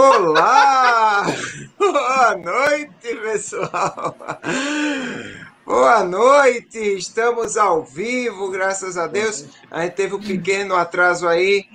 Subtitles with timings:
[0.00, 1.26] Olá!
[1.78, 4.16] Boa noite, pessoal!
[5.66, 6.78] Boa noite!
[6.96, 9.44] Estamos ao vivo, graças a Deus.
[9.70, 11.66] A gente teve um pequeno atraso aí.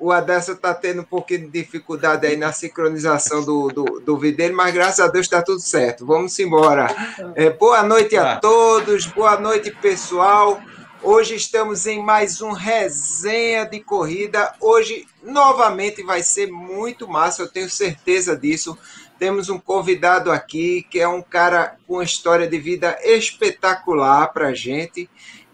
[0.00, 4.52] O Adesso está tendo um pouquinho de dificuldade aí na sincronização do, do, do vídeo
[4.52, 6.04] mas graças a Deus está tudo certo.
[6.04, 6.88] Vamos embora.
[7.36, 10.60] É, boa noite a todos, boa noite, pessoal.
[11.06, 14.54] Hoje estamos em mais um resenha de corrida.
[14.58, 18.76] Hoje novamente vai ser muito massa, eu tenho certeza disso.
[19.18, 24.54] Temos um convidado aqui que é um cara com uma história de vida espetacular para
[24.54, 25.06] gente,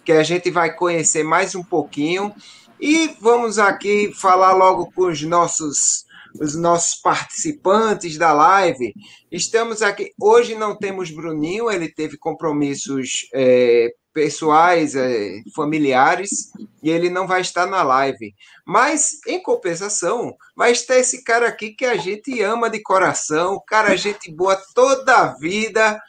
[0.05, 2.33] que a gente vai conhecer mais um pouquinho.
[2.81, 6.09] E vamos aqui falar logo com os nossos
[6.41, 8.95] os nossos participantes da live.
[9.33, 10.13] Estamos aqui.
[10.17, 17.41] Hoje não temos Bruninho, ele teve compromissos é, pessoais, é, familiares, e ele não vai
[17.41, 18.35] estar na live.
[18.65, 23.97] Mas, em compensação, vai estar esse cara aqui que a gente ama de coração, cara,
[23.97, 26.01] gente boa toda a vida,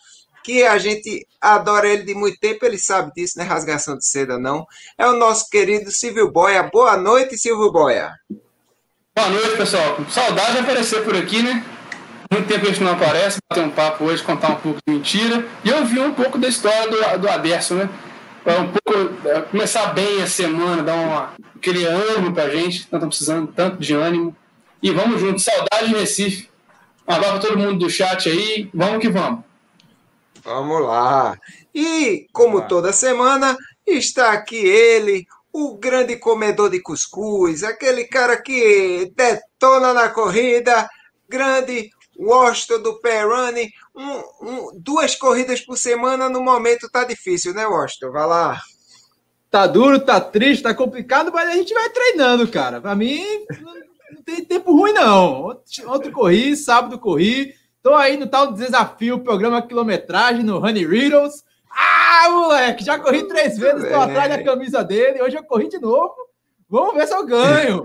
[0.44, 4.06] que a gente adora ele de muito tempo, ele sabe disso, não é rasgação de
[4.06, 4.66] seda, não.
[4.98, 6.64] É o nosso querido Silvio Boia.
[6.64, 8.14] Boa noite, Silvio Boia.
[9.16, 9.98] Boa noite, pessoal.
[10.10, 11.64] Saudade de aparecer por aqui, né?
[12.32, 15.46] Muito tempo a gente não aparece, bater um papo hoje, contar um pouco de mentira.
[15.66, 17.90] E eu vi um pouco da história do, do Aderson, né?
[18.42, 22.84] Para um pouco é, começar bem a semana, dar uma, aquele ânimo pra gente, nós
[22.86, 24.34] estamos precisando tanto de ânimo.
[24.82, 26.50] E vamos juntos, saudade de Recife.
[27.06, 29.44] Um abraço para todo mundo do chat aí, vamos que vamos.
[30.42, 31.38] Vamos lá.
[31.76, 39.12] E, como toda semana, está aqui ele, o grande comedor de cuscuz, aquele cara que
[39.18, 40.90] detona na corrida,
[41.28, 41.92] grande
[42.22, 48.12] Washington do Perrone, um, um, duas corridas por semana no momento tá difícil, né, Washington?
[48.12, 48.62] Vai lá.
[49.50, 52.80] Tá duro, tá triste, tá complicado, mas a gente vai treinando, cara.
[52.80, 53.22] Para mim,
[54.14, 55.58] não tem tempo ruim, não.
[55.88, 57.54] Ontem corri, sábado corri.
[57.84, 61.44] Tô aí no tal desafio, programa quilometragem no Honey Riddles.
[61.70, 65.22] Ah, moleque, já corri três vezes, tô atrás da camisa dele.
[65.22, 66.16] Hoje eu corri de novo.
[66.72, 67.84] Vamos ver se eu ganho.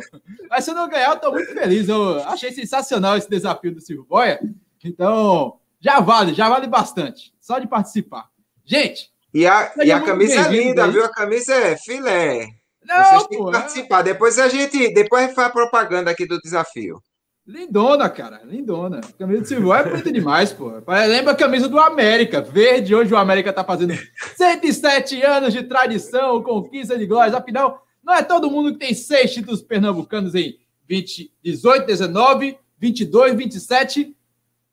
[0.49, 1.89] Mas se eu não ganhar, eu tô muito feliz.
[1.89, 4.39] Eu achei sensacional esse desafio do Silvio Boia.
[4.85, 7.35] Então, já vale, já vale bastante.
[7.41, 8.29] Só de participar.
[8.65, 9.11] Gente.
[9.35, 11.05] E a, e a camisa é linda, viu?
[11.05, 12.47] A camisa é filé.
[12.85, 14.01] Não, Vocês têm pô, que participar.
[14.01, 14.03] É...
[14.05, 14.95] Depois a gente.
[14.95, 17.03] Depois a gente faz a propaganda aqui do desafio.
[17.45, 19.01] Lindona, cara, lindona.
[19.01, 20.73] A camisa do Silvio é bonita demais, pô.
[20.87, 22.95] Lembra a camisa do América, verde.
[22.95, 23.95] Hoje o América tá fazendo
[24.37, 27.35] 107 anos de tradição, conquista de glórias.
[27.35, 30.57] Afinal, não é todo mundo que tem seis títulos pernambucanos em
[30.89, 34.17] 20, 18, 19, 22, 27,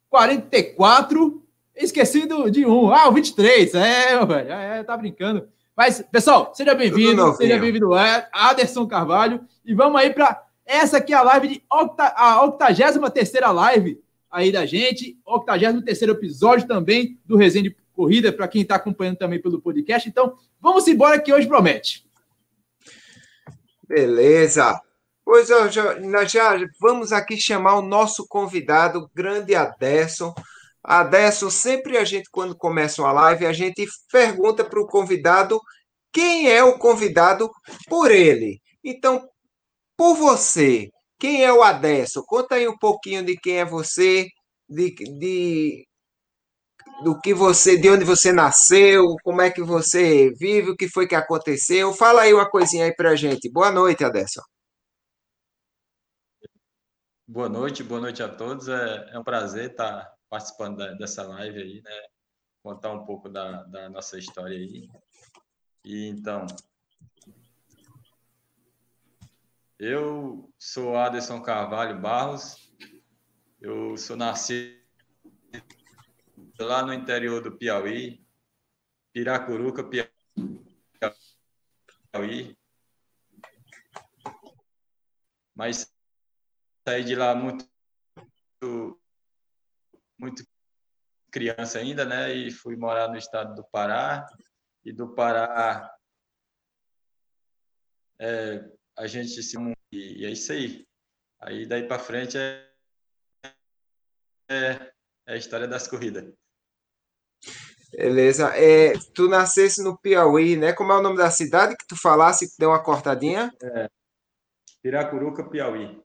[0.08, 1.42] 44.
[1.76, 2.94] Esquecido de um.
[2.94, 3.74] Ah, o 23.
[3.74, 4.52] É, meu velho.
[4.52, 5.48] É, tá brincando.
[5.76, 7.34] Mas, pessoal, seja bem-vindo.
[7.36, 9.42] Seja bem-vindo, é, Aderson Carvalho.
[9.66, 14.00] E vamos aí para essa aqui, a live de octa, a 83 live
[14.30, 15.18] aí da gente.
[15.26, 20.08] 83 episódio também do Resenha de Corrida, para quem está acompanhando também pelo podcast.
[20.08, 22.06] Então, vamos embora que hoje promete.
[23.94, 24.82] Beleza.
[25.24, 30.34] Pois já, nós já vamos aqui chamar o nosso convidado, grande Adesso.
[30.84, 35.62] Adesso, sempre a gente, quando começa uma live, a gente pergunta para o convidado
[36.12, 37.52] quem é o convidado
[37.88, 38.60] por ele.
[38.84, 39.30] Então,
[39.96, 40.90] por você,
[41.20, 42.24] quem é o Adesso?
[42.26, 44.28] Conta aí um pouquinho de quem é você,
[44.68, 45.86] de, de
[47.04, 51.08] do que você, de onde você nasceu, como é que você vive, o que foi
[51.08, 51.94] que aconteceu.
[51.94, 53.52] Fala aí uma coisinha aí pra gente.
[53.52, 54.42] Boa noite, Aderson.
[57.28, 58.68] Boa noite, boa noite a todos.
[58.68, 62.02] É, é um prazer estar participando da, dessa live aí, né?
[62.64, 64.88] Contar um pouco da, da nossa história aí.
[65.84, 66.46] E então,
[69.78, 72.72] eu sou Aderson Carvalho Barros,
[73.60, 74.83] eu sou nascido
[76.60, 78.26] lá no interior do Piauí,
[79.12, 79.84] Piracuruca,
[82.14, 82.58] Piauí.
[85.56, 85.92] Mas
[86.88, 87.68] saí de lá muito,
[90.18, 90.46] muito
[91.32, 92.34] criança ainda, né?
[92.34, 94.26] E fui morar no estado do Pará.
[94.86, 95.90] E do Pará,
[98.20, 99.58] é, a gente se.
[99.92, 100.88] E é isso aí.
[101.40, 102.74] Aí daí para frente é,
[104.50, 104.94] é,
[105.28, 106.34] é a história das corridas.
[107.96, 108.52] Beleza.
[108.56, 110.74] É, tu nascesse no Piauí, né?
[110.74, 113.54] Como é o nome da cidade que tu falasse que deu uma cortadinha?
[113.62, 113.88] É.
[114.82, 116.02] Piracuruca, Piauí.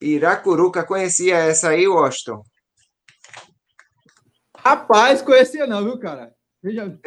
[0.00, 2.42] Iracuruca, conhecia essa aí, Washington?
[4.56, 6.32] Rapaz, conhecia não, viu, cara?
[6.62, 6.96] Veja.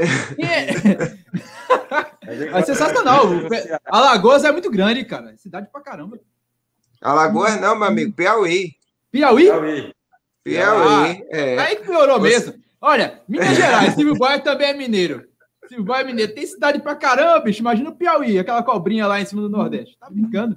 [2.28, 3.24] é sensacional.
[3.86, 5.36] Alagoas é muito grande, cara.
[5.38, 6.20] Cidade pra caramba.
[7.02, 8.12] Alagoas não, meu amigo.
[8.14, 8.74] Piauí.
[9.12, 9.46] Piauí?
[9.46, 9.94] Piauí.
[10.44, 11.58] Piauí, é.
[11.58, 12.65] Aí que piorou Você- mesmo.
[12.88, 15.24] Olha, Minas Gerais, Silvio Boy também é mineiro.
[15.68, 16.36] Silvio Boy é mineiro.
[16.36, 17.60] Tem cidade pra caramba, bicho.
[17.62, 19.98] Imagina o Piauí, aquela cobrinha lá em cima do Nordeste.
[20.00, 20.56] Tá brincando.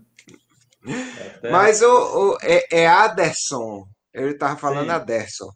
[1.39, 1.87] Até- Mas o,
[2.33, 3.87] o- é, é Aderson.
[4.13, 4.91] Ele estava falando Sim.
[4.93, 5.51] Aderson.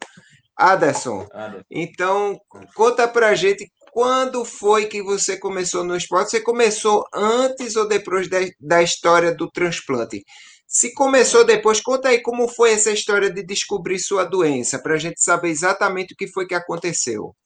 [0.56, 1.26] Aderson,
[1.70, 2.38] então
[2.74, 6.30] conta pra gente quando foi que você começou no esporte?
[6.30, 10.22] Você começou antes ou depois da, da história do transplante?
[10.74, 14.98] Se começou depois, conta aí como foi essa história de descobrir sua doença, para a
[14.98, 17.36] gente saber exatamente o que foi que aconteceu.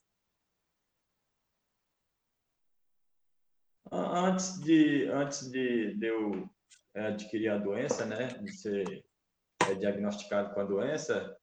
[3.90, 6.48] An- Antes de, antes de, de eu
[6.94, 9.04] eh, adquirir a doença, né, de ser
[9.68, 11.36] eh, diagnosticado com a doença,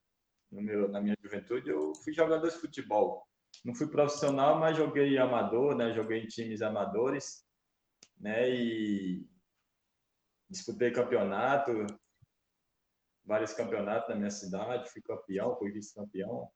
[0.51, 3.27] meu, na minha juventude, eu fui jogador de futebol.
[3.65, 7.43] Não fui profissional, mas joguei amador, né, joguei em times amadores,
[8.17, 9.27] né, e
[10.53, 11.85] disputei campeonato,
[13.25, 16.49] vários campeonatos na minha cidade, fui campeão, fui vice-campeão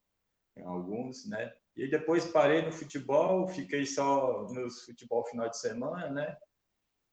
[0.55, 6.09] em alguns, né, e depois parei no futebol, fiquei só nos futebol final de semana,
[6.09, 6.37] né?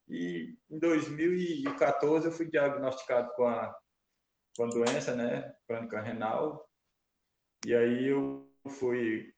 [0.09, 3.79] E em 2014 eu fui diagnosticado com a,
[4.57, 5.55] com a doença, né?
[5.67, 6.67] Crônica renal.
[7.67, 9.35] E aí eu fui,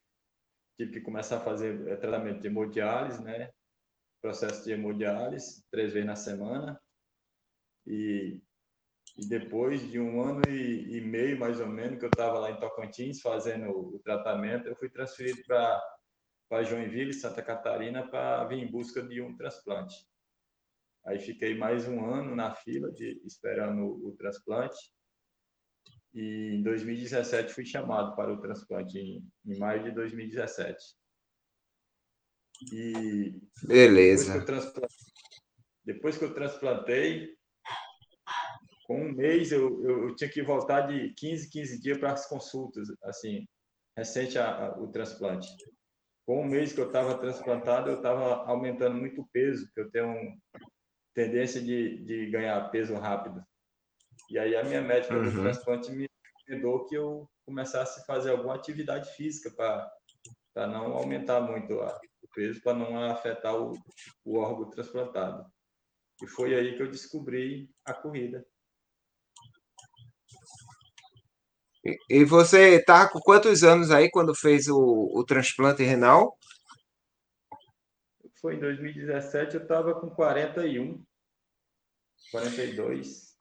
[0.78, 3.50] tive que começar a fazer eh, tratamento de hemodiálise, né?
[4.22, 6.80] Processo de hemodiálise, três vezes na semana.
[7.86, 8.40] E,
[9.16, 12.50] e depois de um ano e, e meio, mais ou menos, que eu estava lá
[12.50, 18.70] em Tocantins fazendo o tratamento, eu fui transferido para Joinville, Santa Catarina, para vir em
[18.70, 20.06] busca de um transplante.
[21.06, 24.92] Aí fiquei mais um ano na fila de esperando o, o transplante.
[26.12, 30.76] E em 2017 fui chamado para o transplante em, em maio de 2017.
[32.72, 34.44] E Beleza.
[35.84, 37.35] depois que eu transplantei,
[38.86, 42.86] com um mês eu, eu, tinha que voltar de 15, 15 dias para as consultas,
[43.02, 43.44] assim,
[43.96, 45.48] recente a, a, o transplante.
[46.24, 49.90] Com um mês que eu estava transplantado, eu estava aumentando muito o peso, que eu
[49.90, 50.38] tenho
[51.14, 53.44] tendência de, de ganhar peso rápido.
[54.30, 55.42] E aí a minha médica do Uhum.
[55.42, 61.80] transplante me recomendou que eu começasse a fazer alguma atividade física para não aumentar muito
[61.80, 63.72] a, o peso, para não afetar o,
[64.24, 65.44] o órgão transplantado.
[66.22, 68.46] E foi aí que eu descobri a corrida.
[71.86, 74.78] E- E você estava com quantos anos aí quando fez o,
[75.14, 76.36] o transplante renal?
[78.40, 81.02] Foi em 2017, eu estava com 41,
[82.30, 83.34] 42.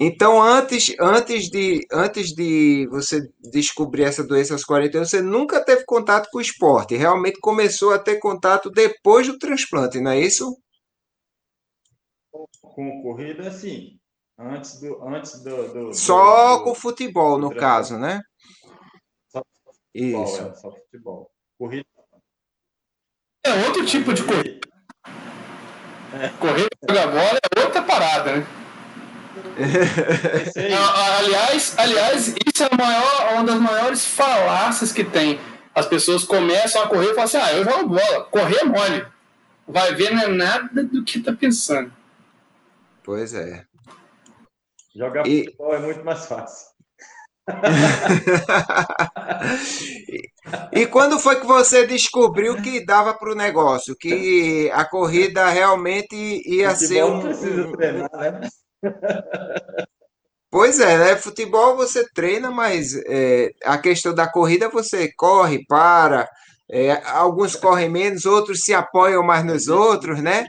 [0.00, 3.20] Então, antes, antes, de, antes de você
[3.52, 6.96] descobrir essa doença aos 41, você nunca teve contato com o esporte.
[6.96, 10.56] Realmente começou a ter contato depois do transplante, não é isso?
[12.60, 13.98] Com corrida, sim.
[14.42, 15.06] Antes do.
[15.06, 18.20] Antes do, do- Só do- com futebol, no caso, né?
[19.30, 19.42] Só
[19.92, 20.42] futebol, Isso.
[20.42, 21.30] é, só futebol.
[21.58, 21.86] Corrida.
[23.44, 24.60] É outro tipo de corrida.
[26.38, 28.46] Correr jogar bola é outra parada, né?
[30.44, 35.40] Pensei, Ah, Aliás, aliás, isso é a maior, uma das maiores falácias que tem.
[35.74, 38.24] As pessoas começam a correr e falam assim: ah, eu jogo bola.
[38.24, 39.06] Correr é mole.
[39.66, 41.92] Vai ver, não é nada do que tá pensando.
[43.02, 43.64] Pois é.
[44.94, 46.66] Jogar E- futebol é muito mais fácil.
[50.72, 56.14] E quando foi que você descobriu que dava para o negócio, que a corrida realmente
[56.46, 58.40] ia ser Futebol um, precisa um- treinar, né?
[60.50, 61.16] Pois é, né?
[61.16, 66.28] Futebol você treina, mas é, a questão da corrida você corre, para.
[66.70, 70.44] é, alguns correm menos, outros se apoiam mais nos outros, né?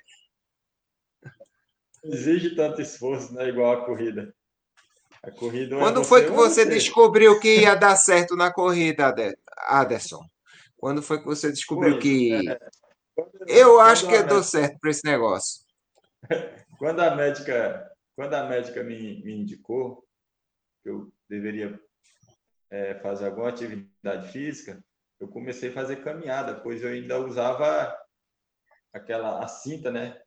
[2.04, 3.48] Exige tanto esforço, né?
[3.48, 4.34] Igual a corrida.
[5.22, 8.52] A corrida é Quando foi você que é você descobriu que ia dar certo na
[8.52, 10.22] corrida, Ade- Aderson?
[10.78, 12.50] Quando foi que você descobriu Pois, que.
[12.50, 12.60] é.
[13.16, 15.64] Quando- Eu acho que eu a dou médica- certo para esse negócio.
[16.78, 20.04] Quando a médica, quando a médica me, me indicou
[20.84, 21.80] que eu deveria
[22.70, 24.84] é, fazer alguma atividade física,
[25.20, 27.96] eu comecei a fazer caminhada, pois eu ainda usava
[28.92, 30.20] aquela a cinta, né?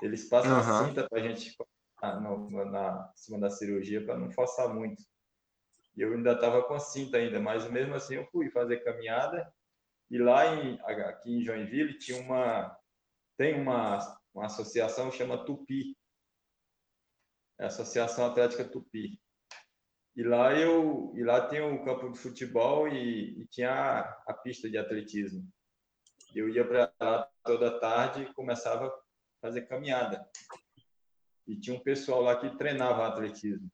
[0.00, 1.56] Eles passam a cinta para a gente
[2.02, 5.02] na, na em cima da cirurgia para não forçar muito.
[5.96, 9.52] E eu ainda estava com a cinta ainda, mas mesmo assim eu fui fazer caminhada.
[10.10, 12.76] E lá em, aqui em Joinville tinha uma
[13.36, 13.98] tem uma,
[14.34, 15.96] uma associação que chama Tupi,
[17.58, 19.20] é a Associação Atlética Tupi.
[20.14, 24.34] E lá eu e lá tem o campo de futebol e, e tinha a, a
[24.34, 25.48] pista de atletismo.
[26.34, 28.92] Eu ia para lá toda tarde e começava
[29.42, 30.24] fazer caminhada.
[31.46, 33.68] E tinha um pessoal lá que treinava atletismo.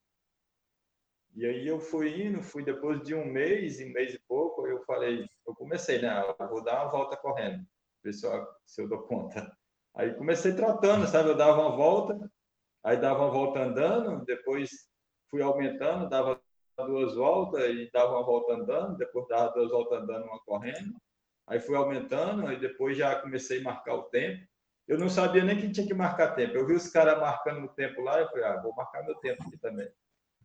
[1.37, 4.83] E aí eu fui indo, fui depois de um mês, um mês e pouco, eu
[4.85, 6.25] falei, eu comecei, né?
[6.41, 7.65] Eu vou dar uma volta correndo,
[8.03, 9.57] ver se eu, dou conta.
[9.95, 11.29] Aí comecei trotando, sabe?
[11.29, 12.19] Eu dava uma volta,
[12.83, 14.71] aí dava uma volta andando, depois
[15.31, 16.41] fui aumentando, dava
[16.79, 20.97] duas voltas e dava uma volta andando, depois dava duas voltas andando, uma correndo.
[21.47, 24.47] Aí fui aumentando, aí depois já comecei a marcar o tempo.
[24.89, 26.57] Eu não sabia nem que tinha que marcar tempo.
[26.57, 29.43] Eu vi os caras marcando o tempo lá, eu falei, ah, vou marcar meu tempo
[29.47, 29.87] aqui também.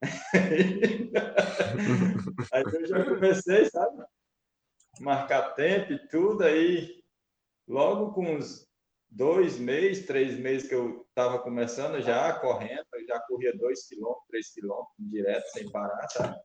[2.51, 4.03] aí eu já comecei, sabe?
[4.99, 7.01] Marcar tempo e tudo, aí
[7.65, 8.67] logo com uns
[9.09, 14.27] dois meses, três meses que eu estava começando já correndo, eu já corria dois quilômetros,
[14.27, 16.37] três quilômetros direto, sem parar, sabe?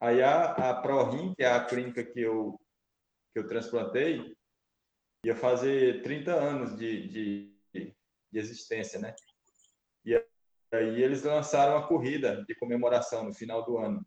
[0.00, 2.60] Aí a, a ProRim, que é a clínica que eu,
[3.32, 4.34] que eu transplantei,
[5.24, 9.14] ia fazer 30 anos de, de, de existência, né?
[10.04, 10.14] E
[10.72, 14.04] aí eles lançaram uma corrida de comemoração no final do ano.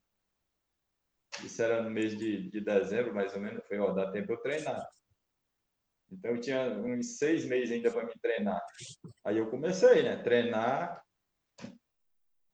[1.43, 3.65] Isso era no mês de, de dezembro, mais ou menos.
[3.67, 4.87] Foi, ó, dá tempo eu treinar.
[6.11, 8.61] Então eu tinha uns seis meses ainda para me treinar.
[9.25, 10.21] Aí eu comecei, né?
[10.23, 11.03] Treinar,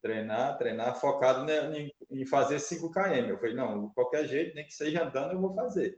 [0.02, 3.30] treinar, treinar, focado né, em, fazer 5 km.
[3.30, 5.98] Eu falei, não, qualquer jeito, nem que seja andando, eu vou fazer.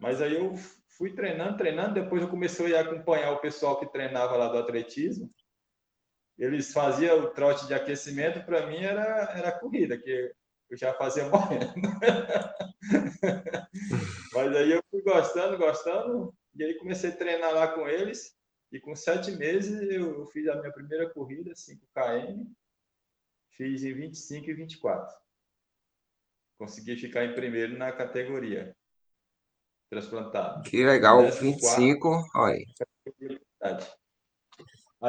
[0.00, 0.54] Mas aí eu
[0.96, 5.30] fui treinando, treinando, depois eu comecei a acompanhar o pessoal que treinava lá do atletismo.
[6.38, 10.32] Eles faziam o trote de aquecimento, para mim era, era corrida, que
[10.70, 11.72] eu já fazia morrendo.
[14.32, 18.34] Mas aí eu fui gostando, gostando, e aí comecei a treinar lá com eles.
[18.72, 22.44] E com sete meses eu fiz a minha primeira corrida, 5 km,
[23.50, 25.16] fiz em 25 e 24.
[26.58, 28.74] Consegui ficar em primeiro na categoria
[29.94, 30.68] transplantado.
[30.68, 32.66] Que legal, 25, olha aí.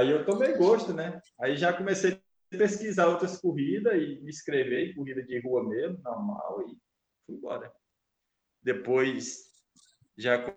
[0.09, 1.21] eu tomei gosto, né?
[1.39, 6.61] Aí já comecei pesquisar outras corridas e me inscrever em corrida de rua mesmo, normal,
[6.61, 6.77] e
[7.25, 7.73] fui embora.
[8.61, 9.51] Depois
[10.17, 10.55] já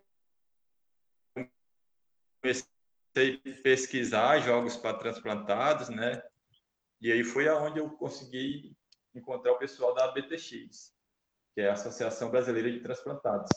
[2.40, 2.64] comecei
[3.16, 6.22] a pesquisar jogos para transplantados, né?
[7.00, 8.76] E aí foi aonde eu consegui
[9.14, 10.94] encontrar o pessoal da ABTX,
[11.54, 13.50] que é a Associação Brasileira de Transplantados.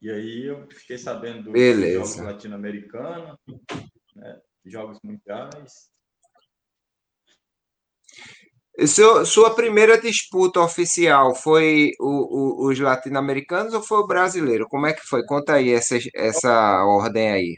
[0.00, 1.60] E aí eu fiquei sabendo dos
[1.92, 3.36] jogos latino-americanos,
[4.14, 4.40] né?
[4.64, 5.90] Jogos Mundiais.
[8.86, 14.68] Seu, sua primeira disputa oficial foi o, o, os latino-americanos ou foi o brasileiro?
[14.68, 15.24] Como é que foi?
[15.26, 17.56] Conta aí essa, essa ordem aí.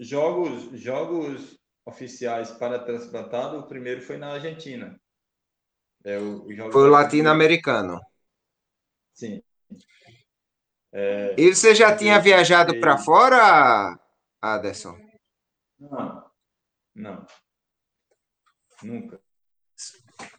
[0.00, 4.98] Jogos, jogos oficiais para transplantado, o primeiro foi na Argentina.
[6.02, 8.00] É, o, foi o latino-americano.
[9.12, 9.42] Sim.
[10.98, 14.00] É, e você já tinha viajado para fora,
[14.40, 14.98] Aderson?
[15.78, 16.30] Não,
[16.94, 17.26] não.
[18.82, 19.20] Nunca.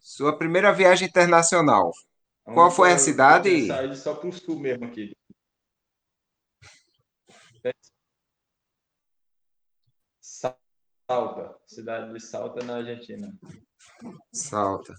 [0.02, 1.92] Sua primeira viagem internacional.
[2.44, 3.68] Qual foi a cidade?
[3.68, 5.16] Eu saí só para o sul mesmo aqui.
[10.20, 13.32] Salta, cidade de Salta, na Argentina.
[14.34, 14.96] Salta.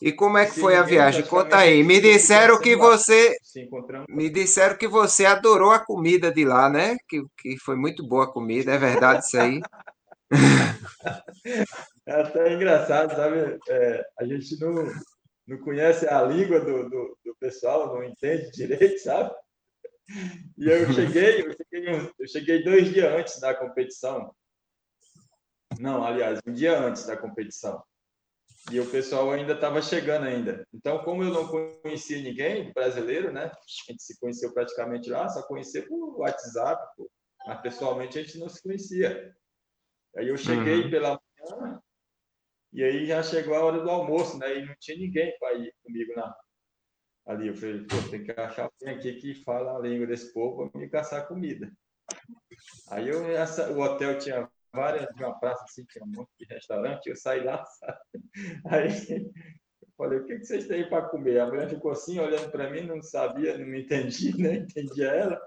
[0.00, 1.24] E como é que Sim, foi a viagem?
[1.24, 1.82] Conta aí.
[1.82, 3.34] Me disseram que você
[4.08, 6.96] me disseram que você adorou a comida de lá, né?
[7.08, 9.60] Que, que foi muito boa a comida, é verdade isso aí?
[12.08, 13.58] É até engraçado, sabe?
[13.68, 14.74] É, a gente não,
[15.44, 19.34] não conhece a língua do, do, do, pessoal, não entende direito, sabe?
[20.56, 24.32] E eu cheguei, eu cheguei, eu cheguei dois dias antes da competição.
[25.80, 27.82] Não, aliás, um dia antes da competição
[28.70, 30.66] e o pessoal ainda estava chegando ainda.
[30.74, 33.44] Então, como eu não conhecia ninguém brasileiro, né?
[33.44, 36.82] A gente se conheceu praticamente lá, só conhecia por WhatsApp,
[37.46, 39.34] mas pessoalmente a gente não se conhecia.
[40.16, 40.90] Aí eu cheguei uhum.
[40.90, 41.80] pela manhã
[42.72, 44.58] e aí já chegou a hora do almoço, né?
[44.58, 46.36] E não tinha ninguém para ir comigo na
[47.26, 47.48] ali.
[47.48, 50.80] Eu falei, pô, tem que achar alguém aqui que fala a língua desse povo para
[50.80, 51.70] me caçar comida.
[52.88, 56.44] Aí eu, essa, o hotel tinha várias, de uma praça assim, tinha um monte de
[56.44, 57.98] restaurante, eu saí lá, sabe?
[58.66, 58.88] Aí
[59.82, 61.40] eu falei, o que, vocês têm para comer?
[61.40, 64.56] A mulher ficou assim, olhando para mim, não sabia, não me entendia, né?
[64.58, 65.40] Entendia ela.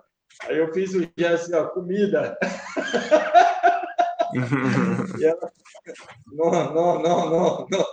[0.44, 2.38] Aí eu fiz o gesto assim, ó, comida.
[5.20, 5.52] e ela,
[6.28, 7.86] não, não, não, não, não.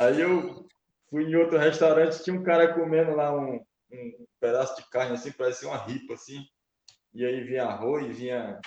[0.00, 0.66] Aí eu
[1.08, 5.32] fui em outro restaurante, tinha um cara comendo lá um, um pedaço de carne assim,
[5.32, 6.44] parecia uma ripa assim
[7.14, 8.58] e aí vinha arroz, vinha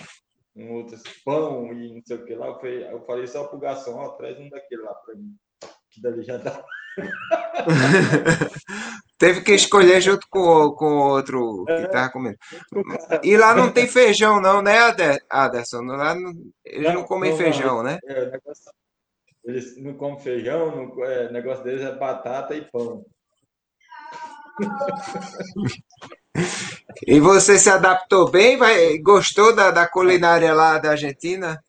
[0.55, 2.47] um outro pão e não sei o que lá.
[2.47, 5.35] Eu falei, eu falei só pro garçom, ó, traz um daquele lá para mim,
[5.91, 6.63] que dali já dá.
[9.19, 12.11] Teve que escolher junto com, com o outro que estava é.
[12.11, 12.37] comendo.
[13.23, 14.77] E lá não tem feijão, não, né,
[15.29, 15.81] Aderson?
[15.81, 16.31] Lá não,
[16.63, 17.97] eles não, não comem não, feijão, né?
[18.05, 18.71] É, negócio,
[19.43, 23.03] eles não comem feijão, o é, negócio deles é batata e pão.
[27.05, 28.57] E você se adaptou bem?
[28.57, 31.63] Vai, gostou da, da culinária lá da Argentina?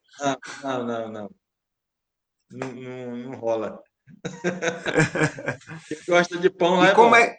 [0.63, 1.31] Não, não, não.
[2.51, 3.83] Não, não, não rola.
[5.89, 7.17] Quem gosta de pão lá é como bom.
[7.17, 7.39] É,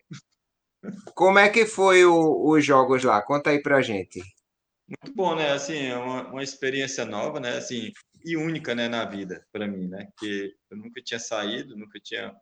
[1.15, 3.21] como é que foi o, os jogos lá?
[3.21, 4.21] Conta aí pra gente.
[4.88, 5.51] Muito bom, né?
[5.51, 7.57] Assim, é uma, uma experiência nova, né?
[7.57, 7.91] Assim,
[8.24, 10.07] e única, né, na vida para mim, né?
[10.17, 12.33] Que eu nunca tinha saído, nunca tinha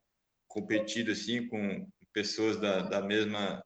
[0.47, 3.63] competido assim com pessoas da, da mesma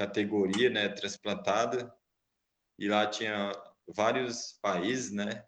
[0.00, 1.94] categoria, né, transplantada.
[2.78, 3.52] E lá tinha
[3.86, 5.46] vários países, né?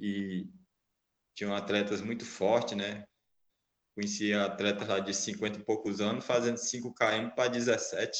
[0.00, 0.48] E
[1.34, 3.06] tinham atletas muito fortes, né?
[3.94, 8.18] Conhecia atletas lá de 50 e poucos anos fazendo 5 km para 17,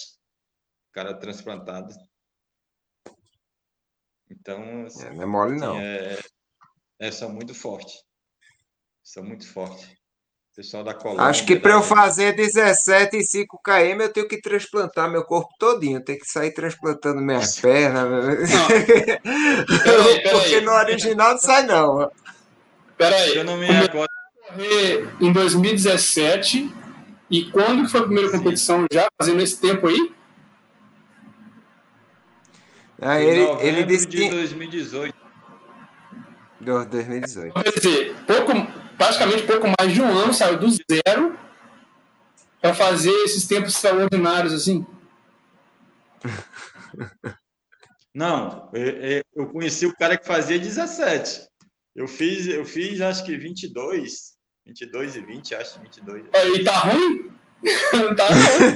[0.92, 1.94] cara transplantado.
[4.30, 5.80] Então, assim, é, não é mole não.
[5.80, 6.18] É,
[6.98, 8.04] é, são muito fortes.
[9.02, 9.88] São muito fortes.
[10.58, 11.26] Pessoal da Colômbia.
[11.26, 15.54] Acho que para eu fazer 17 e 5 km eu tenho que transplantar meu corpo
[15.56, 18.50] todinho, tem que sair transplantando minhas pernas.
[20.32, 22.10] Porque no original não sai não.
[22.96, 24.10] Peraí, eu não me recordo.
[25.20, 26.74] Em 2017,
[27.30, 30.12] e quando foi a primeira competição já fazendo esse tempo aí?
[33.00, 35.14] Ah, ele, ele disse de 2018.
[36.58, 37.54] Do 2018.
[37.54, 38.52] Quer dizer, pouco,
[38.98, 41.38] praticamente pouco mais de um ano saiu do zero
[42.60, 44.84] para fazer esses tempos extraordinários assim.
[48.14, 48.68] Não,
[49.34, 51.46] eu conheci o cara que fazia 17.
[51.94, 54.34] Eu fiz, eu fiz acho que 22,
[54.66, 56.24] 22 e 20, acho 22.
[56.26, 57.30] E tá ruim?
[57.92, 58.74] Não tá ruim.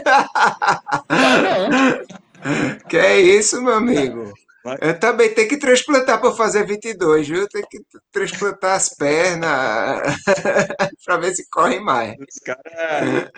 [0.04, 1.04] tá
[1.42, 2.78] não.
[2.88, 4.32] Que é isso, meu amigo?
[4.80, 7.46] Eu também tenho que transplantar para fazer 22, viu?
[7.48, 7.78] Tem que
[8.10, 10.00] transplantar as pernas
[11.04, 12.16] para ver se corre mais.
[12.18, 13.30] Os caras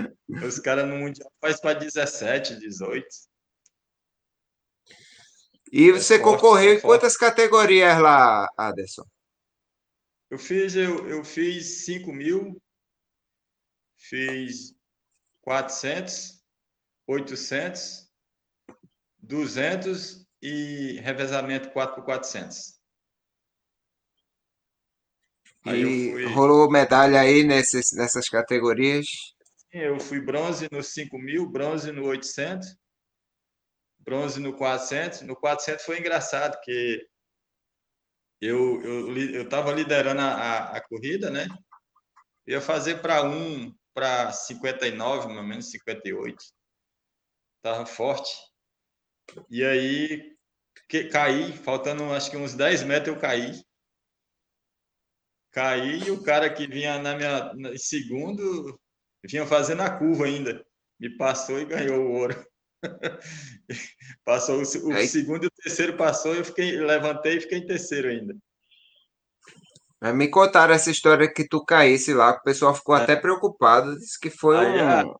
[0.45, 3.05] os cara no Mundial faz para 17, 18.
[5.73, 9.05] E você é concorreu em quantas categorias lá, Aderson?
[10.31, 12.57] Eu fiz, eu, eu fiz 5 mil,
[13.97, 14.73] fiz
[15.43, 16.41] 400,
[17.09, 18.09] 800,
[19.19, 22.79] 200 e revezamento 4 por 400.
[25.65, 26.25] Aí e fui...
[26.27, 29.07] rolou medalha aí nesses, nessas categorias?
[29.73, 32.77] Sim, eu fui bronze no 5 mil, bronze no 800,
[33.99, 35.23] bronze no 400.
[35.23, 37.05] No 400 foi engraçado, porque
[38.41, 41.49] eu eu eu estava liderando a, a, corrida, né?
[42.47, 46.37] Ia fazer para um para 59, mais ou menos 58.
[47.63, 48.31] Tava forte.
[49.51, 50.36] E aí
[50.89, 53.53] que, caí, faltando acho que uns 10 metros eu caí.
[55.53, 58.79] Caí e o cara que vinha na minha na, segundo
[59.25, 60.65] vinha fazendo a curva ainda.
[60.99, 62.47] Me passou e ganhou o ouro.
[64.25, 68.09] passou o, o segundo e o terceiro passou, eu fiquei, levantei e fiquei em terceiro
[68.09, 68.37] ainda.
[70.15, 73.03] Me contaram essa história que tu caísse lá, o pessoal ficou é.
[73.03, 75.15] até preocupado, disse que foi Aí, um...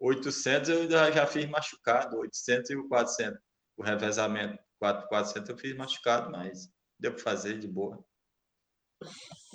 [0.00, 3.38] 800 eu já, já fiz machucado, 800 e o 400,
[3.76, 6.68] o revezamento, 4, 400 eu fiz machucado, mas
[7.00, 8.04] deu para fazer de boa.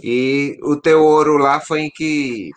[0.02, 2.50] E o teu ouro lá foi em que,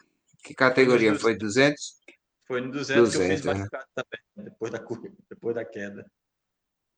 [0.42, 1.14] que categoria?
[1.18, 2.00] Foi 200?
[2.46, 3.52] Foi no 200, 200 que eu fiz né?
[3.52, 4.78] machucado também, depois da,
[5.28, 6.06] depois da queda.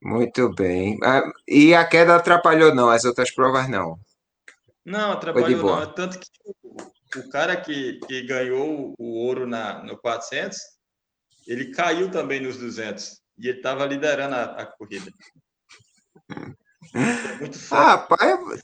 [0.01, 0.97] Muito bem.
[1.03, 3.99] Ah, e a queda atrapalhou não, as outras provas não?
[4.85, 5.83] Não, atrapalhou não.
[5.83, 6.29] É tanto que
[7.19, 10.57] o, cara que, que ganhou o ouro na, no 400,
[11.49, 13.25] ele caiu também nos 200.
[13.39, 15.11] E ele estava liderando a, a corrida.
[16.95, 17.83] É muito forte.
[17.83, 18.63] Ah, rapaz,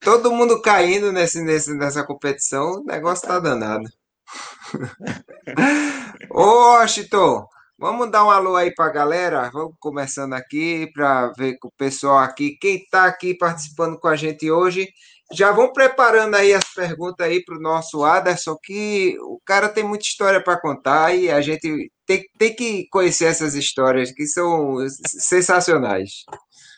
[0.00, 3.88] todo mundo caindo nesse, nesse, nessa competição, o negócio tá danado.
[6.30, 7.46] Ô, Washington,
[7.78, 9.50] vamos dar um alô aí para a galera.
[9.52, 12.56] Vamos começando aqui para ver com o pessoal aqui.
[12.60, 14.88] Quem está aqui participando com a gente hoje
[15.32, 19.84] já vão preparando aí as perguntas aí para o nosso Aderson, que o cara tem
[19.84, 24.76] muita história para contar e a gente tem, tem que conhecer essas histórias que são
[25.04, 26.24] sensacionais.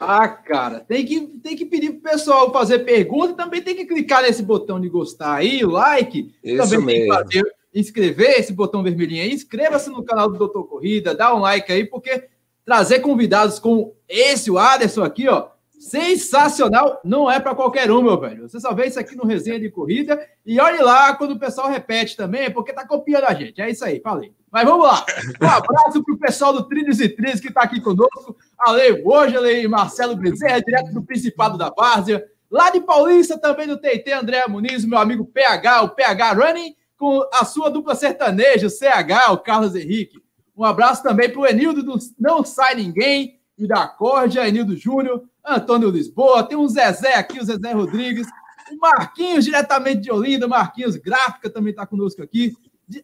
[0.01, 3.85] Ah, cara, tem que, tem que pedir pro pessoal fazer pergunta e também tem que
[3.85, 6.33] clicar nesse botão de gostar aí, o like.
[6.43, 6.87] Isso também mesmo.
[6.87, 9.33] tem que fazer, inscrever esse botão vermelhinho aí.
[9.33, 12.29] Inscreva-se no canal do Doutor Corrida, dá um like aí, porque
[12.65, 18.19] trazer convidados como esse, o Aderson aqui, ó, Sensacional, não é para qualquer um, meu
[18.19, 18.49] velho.
[18.49, 21.69] Você só vê isso aqui no resenha de corrida e olhe lá quando o pessoal
[21.69, 23.61] repete também, é porque tá copiando a gente.
[23.61, 24.33] É isso aí, falei.
[24.51, 25.07] Mas vamos lá.
[25.41, 28.37] Um abraço pro pessoal do Trilhos e Trilhos que tá aqui conosco.
[28.59, 32.25] Ale Bojale e Marcelo Bezerra, direto do Principado da Várzea.
[32.51, 37.23] Lá de Paulista também do TT, André Muniz, meu amigo PH, o PH Running, com
[37.33, 40.19] a sua dupla sertaneja, o CH, o Carlos Henrique.
[40.57, 45.23] Um abraço também pro Enildo do Não Sai Ninguém e da Cordia, Enildo Júnior,
[45.57, 48.27] Antônio Lisboa, tem um Zezé aqui, o Zezé Rodrigues,
[48.73, 52.55] o Marquinhos, diretamente de Olinda, Marquinhos Gráfica também está conosco aqui,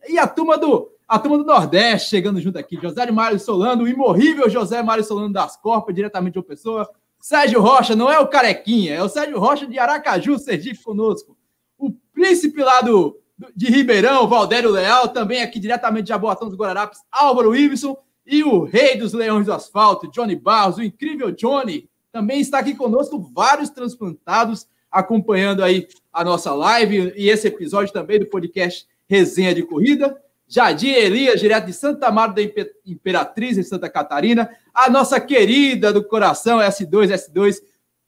[0.08, 3.88] e a turma do a turma do Nordeste chegando junto aqui, José Mário Solano, o
[3.88, 6.88] imorrível José Mário Solano das Corpas, diretamente de uma pessoa,
[7.20, 11.36] Sérgio Rocha, não é o Carequinha, é o Sérgio Rocha de Aracaju, Sergipe conosco,
[11.78, 13.18] o príncipe lá do,
[13.54, 18.64] de Ribeirão, Valdério Leal, também aqui diretamente de Jaboatão dos Guararapes, Álvaro Iveson, e o
[18.64, 23.70] rei dos leões do asfalto, Johnny Barros, o incrível Johnny, também está aqui conosco, vários
[23.70, 30.16] transplantados acompanhando aí a nossa live e esse episódio também do podcast Resenha de Corrida.
[30.46, 34.48] Jadir Elias, direto de Santa Maria da Imperatriz, em Santa Catarina.
[34.72, 37.56] A nossa querida do coração, S2, S2,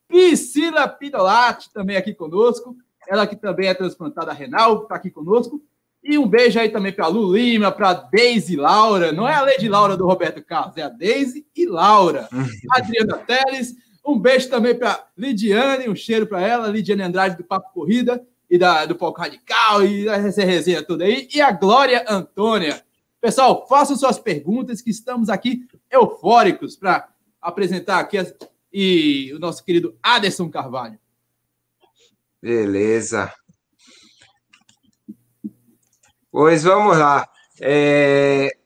[0.06, 2.76] Priscila Pidolati, também aqui conosco.
[3.08, 5.60] Ela que também é transplantada renal, está aqui conosco.
[6.08, 9.10] E um beijo aí também para a Lu Lima, para Deise Laura.
[9.10, 12.28] Não é a Lady Laura do Roberto Carlos, é a Deise e Laura.
[12.70, 13.74] Adriana Teles,
[14.06, 18.56] um beijo também para Lidiane, um cheiro para ela, Lidiane Andrade do Papo Corrida e
[18.56, 21.28] da, do Palco Radical e essa resenha toda aí.
[21.34, 22.84] E a Glória Antônia.
[23.20, 27.08] Pessoal, façam suas perguntas, que estamos aqui eufóricos para
[27.42, 28.32] apresentar aqui as,
[28.72, 30.98] e o nosso querido Aderson Carvalho.
[32.40, 33.32] Beleza.
[36.30, 37.28] Pois vamos lá.
[37.60, 38.56] É...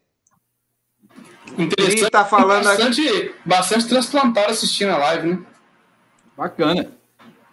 [1.59, 2.11] Interessante.
[2.11, 3.35] tá falando bastante, aqui...
[3.45, 5.47] bastante transplantado assistindo a live, né?
[6.37, 6.93] Bacana.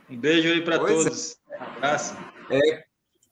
[0.10, 0.80] Um beijo aí para é.
[0.80, 1.38] todos.
[1.60, 2.16] Abraço.
[2.50, 2.88] É,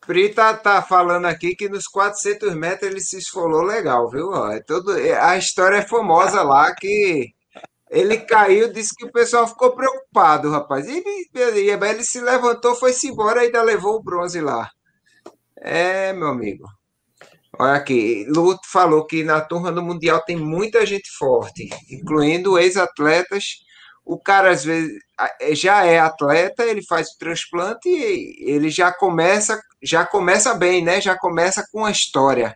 [0.06, 4.32] Pri tá, tá falando aqui que nos 400 metros ele se esfolou legal, viu?
[4.52, 7.34] É todo, é- a história é famosa lá que
[7.90, 10.86] ele caiu, disse que o pessoal ficou preocupado, rapaz.
[10.86, 11.02] E
[11.34, 14.70] ele, e ele se levantou, foi-se embora e ainda levou o bronze lá.
[15.56, 16.68] É, meu amigo.
[17.58, 23.44] Olha aqui, Luto falou que na turma do Mundial tem muita gente forte, incluindo ex-atletas.
[24.04, 28.92] O cara, às vezes, a- já é atleta, ele faz o transplante e ele já
[28.92, 31.00] começa, já começa bem, né?
[31.00, 32.54] Já começa com a história.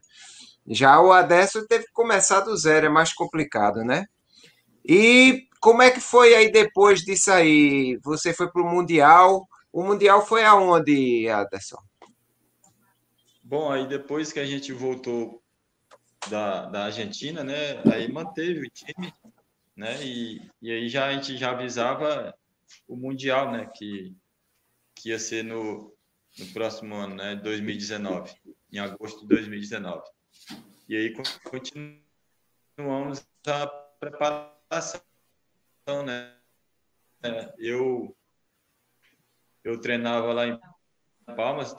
[0.69, 4.05] Já o Adesso teve que começar do zero, é mais complicado, né?
[4.87, 7.99] E como é que foi aí depois disso aí?
[8.05, 9.47] Você foi para o Mundial.
[9.73, 11.79] O Mundial foi aonde, Aderson?
[13.51, 15.43] Bom, aí depois que a gente voltou
[16.31, 17.83] da, da Argentina, né?
[17.93, 19.13] Aí manteve o time,
[19.75, 20.01] né?
[20.05, 22.33] E, e aí já a gente já avisava
[22.87, 23.69] o Mundial, né?
[23.75, 24.17] Que,
[24.95, 25.93] que ia ser no,
[26.39, 27.35] no próximo ano, né?
[27.35, 28.33] 2019,
[28.71, 30.01] em agosto de 2019.
[30.89, 33.67] E aí con- continuamos a
[33.99, 35.03] preparação,
[36.07, 36.37] né?
[37.25, 38.17] É, Eu,
[39.65, 40.57] eu treinava lá em
[41.35, 41.75] Palmas,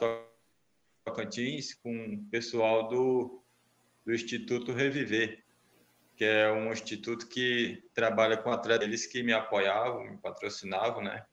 [1.04, 3.42] Tocantins com o pessoal do,
[4.04, 5.42] do Instituto Reviver,
[6.16, 11.24] que é um instituto que trabalha com atletas eles que me apoiavam, me patrocinavam, né?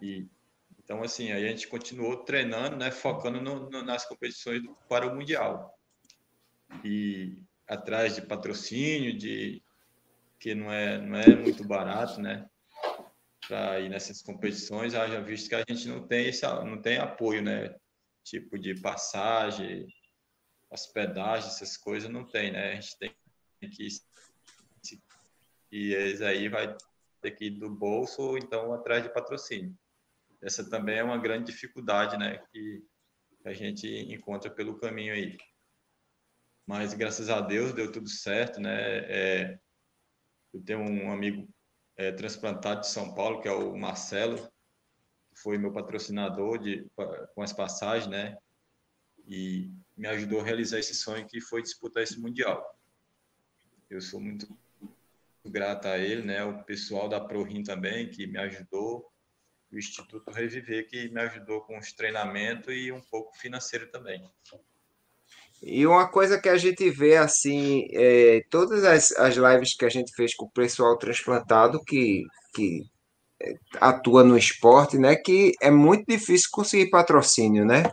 [0.00, 0.26] E
[0.78, 2.90] então assim a gente continuou treinando, né?
[2.90, 5.76] Focando no, no, nas competições do, para o mundial
[6.84, 9.62] e atrás de patrocínio, de
[10.38, 12.48] que não é não é muito barato, né?
[13.48, 17.42] Para ir nessas competições, haja visto que a gente não tem esse não tem apoio,
[17.42, 17.74] né?
[18.26, 19.86] Tipo de passagem,
[20.68, 22.72] hospedagem, essas coisas não tem, né?
[22.72, 23.16] A gente tem
[23.60, 23.88] que
[25.70, 26.76] e eles aí vai
[27.20, 29.76] ter que ir do bolso ou então atrás de patrocínio.
[30.40, 32.38] Essa também é uma grande dificuldade, né?
[32.52, 32.84] Que
[33.44, 35.36] a gente encontra pelo caminho aí.
[36.66, 38.98] Mas graças a Deus deu tudo certo, né?
[39.08, 39.60] É,
[40.52, 41.48] eu tenho um amigo
[41.96, 44.50] é, transplantado de São Paulo que é o Marcelo,
[45.36, 46.86] foi meu patrocinador de,
[47.34, 48.36] com as passagens, né?
[49.26, 52.64] E me ajudou a realizar esse sonho que foi disputar esse mundial.
[53.90, 54.48] Eu sou muito
[55.44, 56.44] grato a ele, né?
[56.44, 59.10] O pessoal da ProRim também que me ajudou,
[59.70, 64.22] o Instituto Reviver que me ajudou com os treinamentos e um pouco financeiro também.
[65.62, 69.88] E uma coisa que a gente vê assim, é, todas as, as lives que a
[69.88, 72.84] gente fez com o pessoal transplantado que, que
[73.80, 75.16] atua no esporte, né?
[75.16, 77.84] Que é muito difícil conseguir patrocínio, né?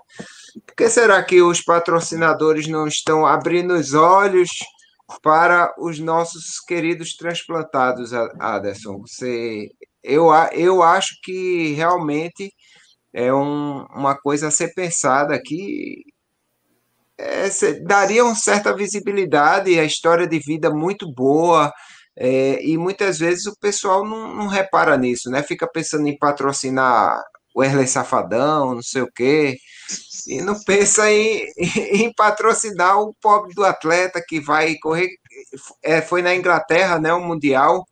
[0.66, 4.50] Por que será que os patrocinadores não estão abrindo os olhos
[5.22, 9.00] para os nossos queridos transplantados, Aderson?
[9.00, 9.70] Você
[10.04, 12.54] eu, eu acho que realmente
[13.14, 16.04] é um, uma coisa a ser pensada que
[17.18, 17.48] é,
[17.86, 21.72] daria uma certa visibilidade, a história de vida muito boa,
[22.16, 25.42] é, e muitas vezes o pessoal não, não, repara nisso, né?
[25.42, 27.20] Fica pensando em patrocinar
[27.56, 29.58] o Erle Safadão, não sei o quê,
[30.28, 35.10] e não pensa em, em patrocinar o pobre do atleta que vai correr.
[35.84, 37.14] É, foi na Inglaterra, né?
[37.14, 37.84] O Mundial.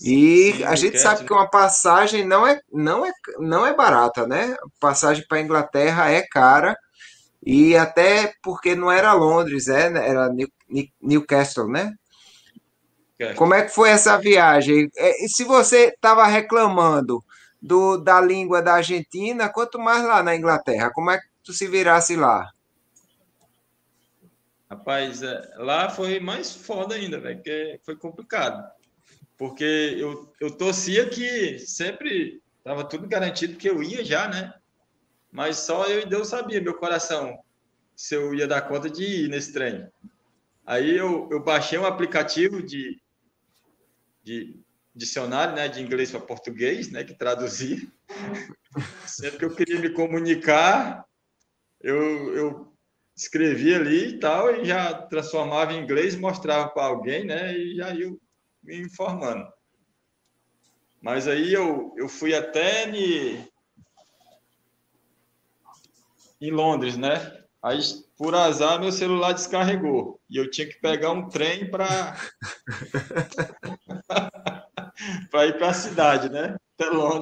[0.00, 4.26] E Sim, a gente sabe que uma passagem não é, não é, não é barata,
[4.26, 4.56] né?
[4.80, 6.76] Passagem para a Inglaterra é cara.
[7.44, 10.30] E até porque não era Londres, é, era
[11.00, 11.92] Newcastle, né?
[13.34, 14.90] Como é que foi essa viagem?
[14.96, 17.22] É, se você estava reclamando
[17.60, 21.66] do, da língua da Argentina, quanto mais lá na Inglaterra, como é que tu se
[21.66, 22.50] virasse lá?
[24.68, 28.66] Rapaz, é, lá foi mais foda ainda, velho, porque foi complicado.
[29.36, 34.54] Porque eu, eu torcia que sempre estava tudo garantido que eu ia já, né?
[35.30, 37.38] Mas só eu e Deus sabia, meu coração,
[37.94, 39.86] se eu ia dar conta de ir nesse trem.
[40.64, 43.01] Aí eu, eu baixei um aplicativo de,
[44.22, 44.60] de
[44.94, 47.80] dicionário né, de inglês para português, né, que traduzia.
[49.06, 51.06] Sempre que eu queria me comunicar,
[51.80, 52.72] eu, eu
[53.16, 57.94] escrevia ali e tal, e já transformava em inglês, mostrava para alguém, né, e já
[57.94, 58.14] ia
[58.62, 59.50] me informando.
[61.00, 63.48] Mas aí eu, eu fui até em,
[66.40, 67.42] em Londres, né?
[67.60, 67.78] Aí,
[68.22, 70.20] por azar, meu celular descarregou.
[70.30, 71.88] E eu tinha que pegar um trem para
[75.28, 76.56] para ir para a cidade, né?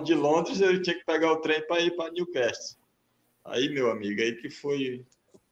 [0.05, 2.79] De Londres eu tinha que pegar o trem para ir para Newcastle.
[3.43, 5.07] Aí, meu amigo, aí que foi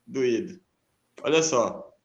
[0.06, 0.60] doído.
[1.22, 1.96] Olha só,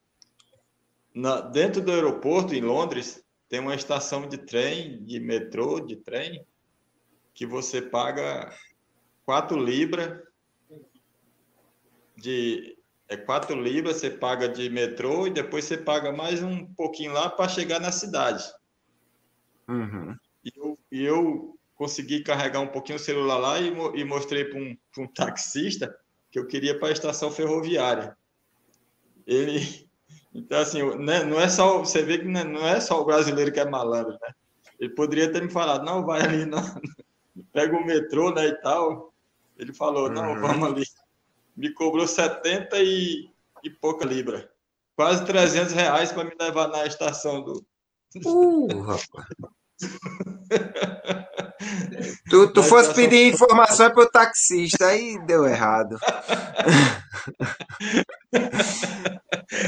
[1.14, 6.46] na, dentro do aeroporto em Londres tem uma estação de trem, de metrô, de trem,
[7.34, 8.56] que você paga
[9.26, 10.18] 4 libras
[12.16, 12.73] de
[13.08, 17.28] é 4 libras você paga de metrô e depois você paga mais um pouquinho lá
[17.28, 18.44] para chegar na cidade.
[19.68, 20.16] Uhum.
[20.44, 24.58] E, eu, e eu consegui carregar um pouquinho o celular lá e, e mostrei para
[24.58, 25.94] um, um taxista
[26.30, 28.16] que eu queria para a estação ferroviária.
[29.26, 29.88] Ele,
[30.34, 33.52] então assim, né, não é só você vê que é, não é só o brasileiro
[33.52, 34.34] que é malandro, né?
[34.80, 36.60] Ele poderia ter me falado, não, vai ali, não,
[37.52, 39.14] pega o metrô, né, e tal.
[39.56, 40.40] Ele falou, não, uhum.
[40.40, 40.84] vamos ali.
[41.56, 43.30] Me cobrou 70 e,
[43.62, 44.50] e pouca libra.
[44.96, 47.64] Quase 300 reais para me levar na estação do,
[48.24, 49.26] Uh, rapaz.
[52.30, 55.98] tu, tu fosse pedir informações para o taxista, aí deu errado.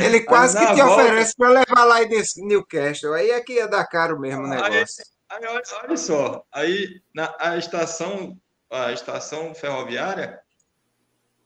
[0.01, 1.03] Ele quase que te volta...
[1.03, 3.14] oferece para levar lá em Newcastle.
[3.14, 5.05] Aí é que ia dar caro mesmo o negócio.
[5.29, 8.38] Aí, aí, olha só, aí na a estação,
[8.70, 10.40] a estação ferroviária,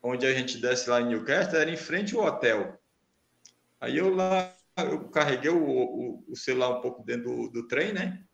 [0.03, 2.81] onde a gente desce lá em Newcastle, era em frente ao hotel.
[3.81, 7.93] Aí eu lá eu carreguei o, o, o celular um pouco dentro do, do, trem,
[7.93, 8.25] né?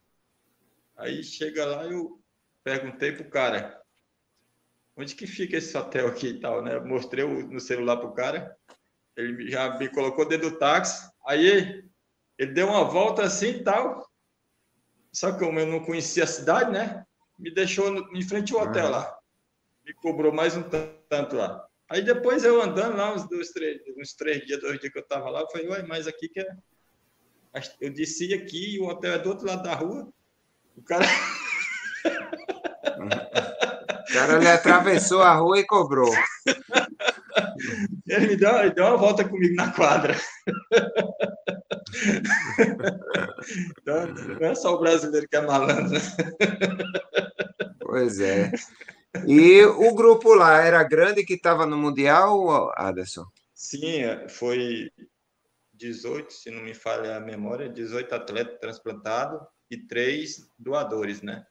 [0.96, 2.20] Aí chega lá, eu
[2.62, 3.80] perguntei pro cara,
[4.96, 6.78] onde que fica esse hotel aqui e tal, né?
[6.80, 8.56] Mostrei o, no celular pro cara,
[9.16, 11.84] ele já me colocou dentro do táxi, aí
[12.38, 14.06] ele deu uma volta assim e tal,
[15.12, 17.04] só que como eu não conhecia a cidade, né?
[17.38, 19.15] Me deixou em frente ao hotel lá,
[19.86, 20.64] me cobrou mais um
[21.08, 21.64] tanto lá.
[21.88, 25.02] Aí depois eu andando lá, uns dois, três, uns três dias, dois dias que eu
[25.02, 26.48] estava lá, eu falei, ué, mas aqui que é.
[27.80, 30.12] Eu desci aqui e o hotel é do outro lado da rua.
[30.76, 31.06] O cara.
[32.96, 36.12] O cara ele atravessou a rua e cobrou.
[38.06, 40.16] Ele me deu, ele deu uma volta comigo na quadra.
[43.80, 45.98] Então, não é só o brasileiro que é malandro.
[47.80, 48.50] Pois é.
[49.26, 53.26] E o grupo lá era grande que estava no Mundial, Aderson?
[53.54, 54.90] Sim, é, foi
[55.74, 61.46] 18, se não me falha a memória, 18 atletas transplantados e três doadores, né?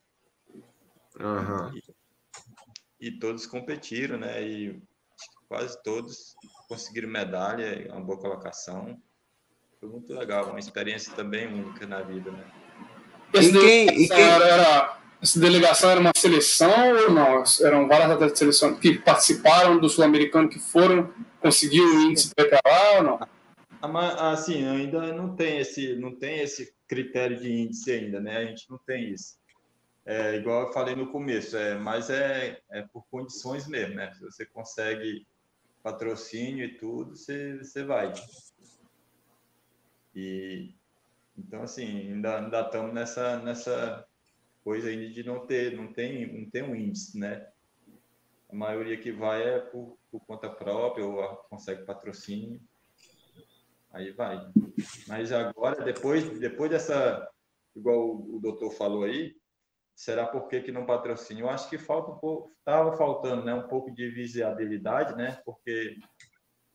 [1.19, 1.73] Uhum.
[2.99, 4.41] E, e, todos competiram, né?
[4.41, 4.81] E
[5.47, 6.35] quase todos
[6.67, 9.01] conseguiram medalha, uma boa colocação.
[9.79, 12.51] Foi muito legal, uma experiência também única na vida, né?
[13.33, 14.21] E quem, e quem...
[14.21, 17.43] Era, essa delegação era uma seleção ou não?
[17.63, 21.11] Eram várias atletas de seleção que participaram do Sul-Americano que foram,
[21.41, 23.19] conseguiram o índice para lá ou não?
[23.81, 28.37] Ah, assim, ainda não tem esse, não tem esse critério de índice ainda, né?
[28.37, 29.35] A gente não tem isso.
[30.05, 34.13] É, igual eu falei no começo, é, mas é, é por condições mesmo, né?
[34.13, 35.25] Se você consegue
[35.81, 38.13] patrocínio e tudo, você, você vai.
[40.15, 40.71] E
[41.35, 44.05] então assim, ainda ainda estamos nessa nessa
[44.65, 47.47] coisa aí de não ter, não tem, não tem um índice, né?
[48.49, 52.59] A maioria que vai é por, por conta própria ou consegue patrocínio.
[53.93, 54.51] Aí vai.
[55.07, 57.29] Mas agora, depois, depois dessa,
[57.75, 59.37] igual o, o doutor falou aí,
[59.95, 61.43] será por que, não patrocínio?
[61.43, 65.39] Eu acho que falta um pouco, estava faltando, né, um pouco de visibilidade, né?
[65.45, 65.95] Porque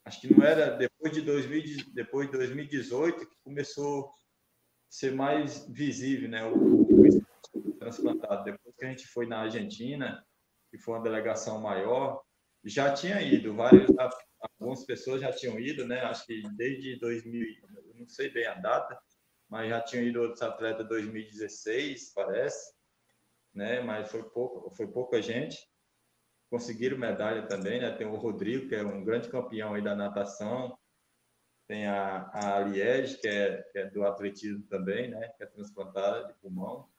[0.05, 4.13] acho que não era depois de 2000, depois de 2018 que começou a
[4.89, 6.83] ser mais visível, né, o,
[7.55, 8.45] o transplantado.
[8.45, 10.25] Depois que a gente foi na Argentina,
[10.71, 12.23] que foi uma delegação maior,
[12.63, 13.89] já tinha ido, várias,
[14.39, 16.03] algumas pessoas já tinham ido, né?
[16.03, 17.47] Acho que desde 2000,
[17.95, 19.01] não sei bem a data,
[19.49, 22.75] mas já tinham ido outros atletas 2016, parece,
[23.55, 23.81] né?
[23.81, 25.59] Mas foi pouco, foi pouca gente.
[26.51, 27.91] Conseguiram medalha também, né?
[27.93, 30.77] Tem o Rodrigo, que é um grande campeão aí da natação.
[31.67, 35.29] Tem a, a Liege, que é, que é do atletismo também, né?
[35.37, 36.90] Que é transplantada de pulmão.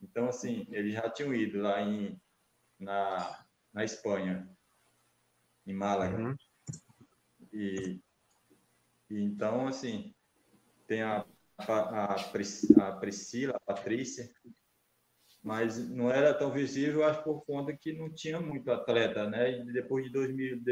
[0.00, 2.20] Então, assim, eles já tinham ido lá em,
[2.78, 4.48] na, na Espanha,
[5.66, 6.16] em Málaga.
[6.16, 6.36] Uhum.
[7.52, 8.00] E,
[9.10, 10.14] e, então, assim,
[10.86, 11.24] tem a,
[11.58, 14.32] a, a, Priscila, a Patrícia,
[15.42, 19.60] mas não era tão visível, acho por conta que não tinha muito atleta, né?
[19.60, 20.62] E depois de 2000,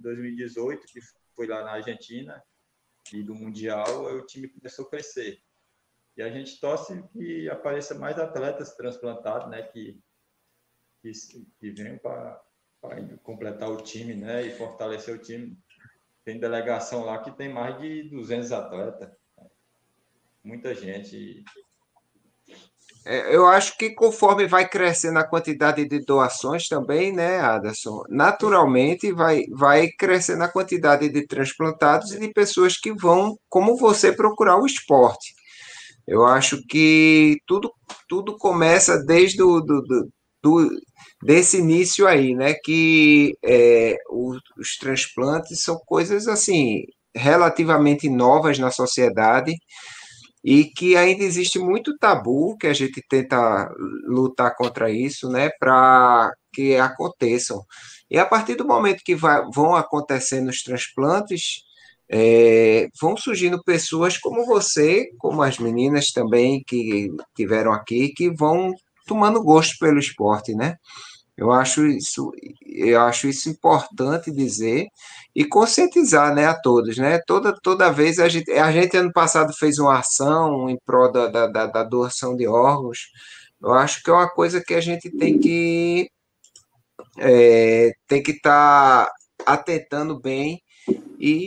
[0.00, 1.00] 2018, que
[1.34, 2.42] foi lá na Argentina,
[3.12, 5.40] e do Mundial, o time começou a crescer.
[6.16, 9.62] E a gente torce que apareça mais atletas transplantados, né?
[9.62, 10.00] Que,
[11.02, 11.12] que,
[11.60, 12.42] que venham para
[13.22, 14.46] completar o time, né?
[14.46, 15.58] E fortalecer o time.
[16.24, 19.10] Tem delegação lá que tem mais de 200 atletas.
[20.42, 21.44] Muita gente.
[23.04, 28.02] É, eu acho que conforme vai crescendo a quantidade de doações também, né, Aderson?
[28.08, 34.12] Naturalmente vai, vai crescendo a quantidade de transplantados e de pessoas que vão, como você,
[34.12, 35.35] procurar o esporte.
[36.06, 37.72] Eu acho que tudo,
[38.08, 40.08] tudo começa desde o do, do,
[40.42, 40.70] do
[41.22, 42.54] desse início aí, né?
[42.54, 49.54] Que é, os, os transplantes são coisas assim relativamente novas na sociedade
[50.44, 53.68] e que ainda existe muito tabu que a gente tenta
[54.06, 55.50] lutar contra isso, né?
[55.58, 57.64] Para que aconteçam.
[58.10, 61.62] E a partir do momento que vai, vão acontecendo os transplantes,
[62.08, 68.72] é, vão surgindo pessoas como você, como as meninas também que tiveram aqui, que vão
[69.06, 70.76] tomando gosto pelo esporte, né?
[71.36, 72.32] Eu acho isso,
[72.64, 74.86] eu acho isso importante dizer
[75.34, 77.20] e conscientizar, né, a todos, né?
[77.26, 81.28] Toda, toda vez a gente, a gente ano passado fez uma ação em prol da,
[81.46, 83.00] da, da doação de órgãos.
[83.62, 86.08] Eu acho que é uma coisa que a gente tem que
[87.18, 89.12] é, tem que estar tá
[89.44, 90.60] atentando bem
[91.18, 91.46] e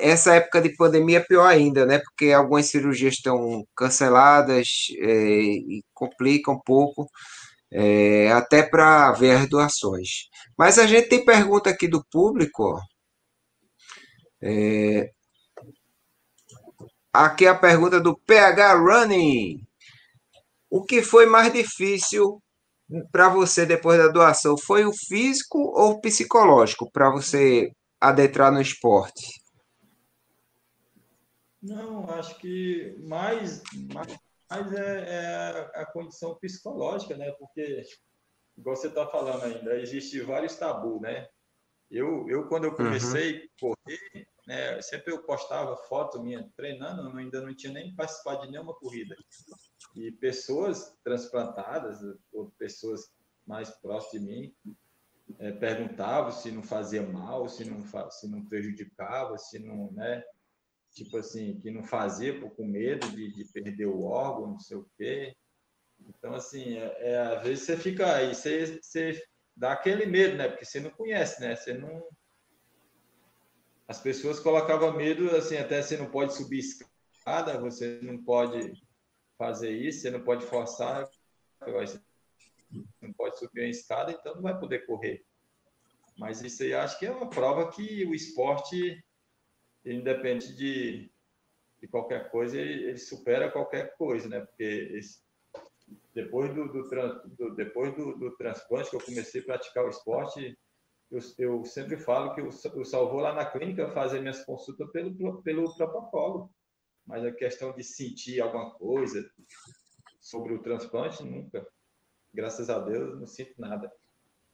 [0.00, 1.98] essa época de pandemia é pior ainda, né?
[1.98, 7.08] Porque algumas cirurgias estão canceladas é, e complica um pouco,
[7.72, 10.28] é, até para ver as doações.
[10.58, 12.80] Mas a gente tem pergunta aqui do público.
[14.42, 15.10] É,
[17.12, 19.60] aqui a pergunta do PH Running.
[20.70, 22.40] O que foi mais difícil
[23.12, 24.56] para você depois da doação?
[24.56, 29.39] Foi o físico ou o psicológico para você adentrar no esporte?
[31.62, 34.18] Não, acho que mais, mais,
[34.50, 37.30] mais é, é, a condição psicológica, né?
[37.32, 37.82] Porque,
[38.56, 41.28] igual você está falando ainda, existe vários tabus, né?
[41.90, 43.44] Eu, eu quando eu comecei uhum.
[43.44, 48.42] a correr, né, sempre eu postava foto minha treinando, eu ainda não tinha nem participado
[48.42, 49.16] de nenhuma corrida.
[49.96, 51.98] E pessoas transplantadas,
[52.32, 53.12] ou pessoas
[53.44, 54.54] mais próximas de mim,
[55.38, 60.22] é, perguntavam se não fazia mal, se não, se não prejudicava, se não, né?
[60.92, 64.76] Tipo assim, que não fazia por, com medo de, de perder o órgão, não sei
[64.76, 65.34] o quê.
[66.08, 69.22] Então, assim, é, é, às vezes você fica aí, você, você
[69.56, 70.48] dá aquele medo, né?
[70.48, 71.54] Porque você não conhece, né?
[71.54, 72.02] Você não.
[73.86, 78.72] As pessoas colocavam medo, assim, até você não pode subir escada, você não pode
[79.36, 81.08] fazer isso, você não pode forçar,
[81.60, 82.00] você
[83.00, 85.24] não pode subir a escada, então não vai poder correr.
[86.16, 89.02] Mas isso aí acho que é uma prova que o esporte
[89.84, 91.10] independente de,
[91.80, 94.40] de qualquer coisa, ele, ele, supera qualquer coisa, né?
[94.40, 94.64] Porque
[94.94, 95.22] esse,
[96.14, 96.88] depois do, do,
[97.36, 100.58] do depois do, do, transplante que eu comecei a praticar o esporte,
[101.10, 104.90] eu, eu sempre falo que eu, eu só vou lá na clínica fazer minhas consultas
[104.90, 106.50] pelo, pelo protocolo.
[107.06, 109.28] Mas a questão de sentir alguma coisa
[110.20, 111.66] sobre o transplante, nunca.
[112.32, 113.90] Graças a Deus, não sinto nada.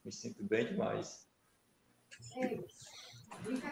[0.05, 1.27] Me sinto bem demais.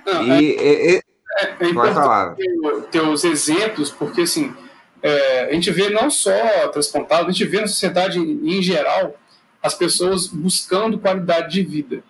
[0.05, 1.03] Não, e,
[1.39, 1.55] é...
[1.61, 4.55] É, importante ter, ter, os exemplos, porque assim,
[5.03, 9.15] é, a gente vê não só transplantado, a gente vê na sociedade em, em geral
[9.63, 12.03] as pessoas buscando qualidade de vida.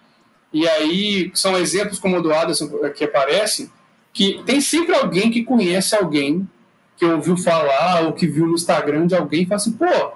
[0.53, 3.71] E aí são exemplos como o do Aderson que aparecem,
[4.13, 6.49] que tem sempre alguém que conhece alguém
[6.97, 10.13] que ouviu falar ou que viu no Instagram de alguém e fala assim, pô,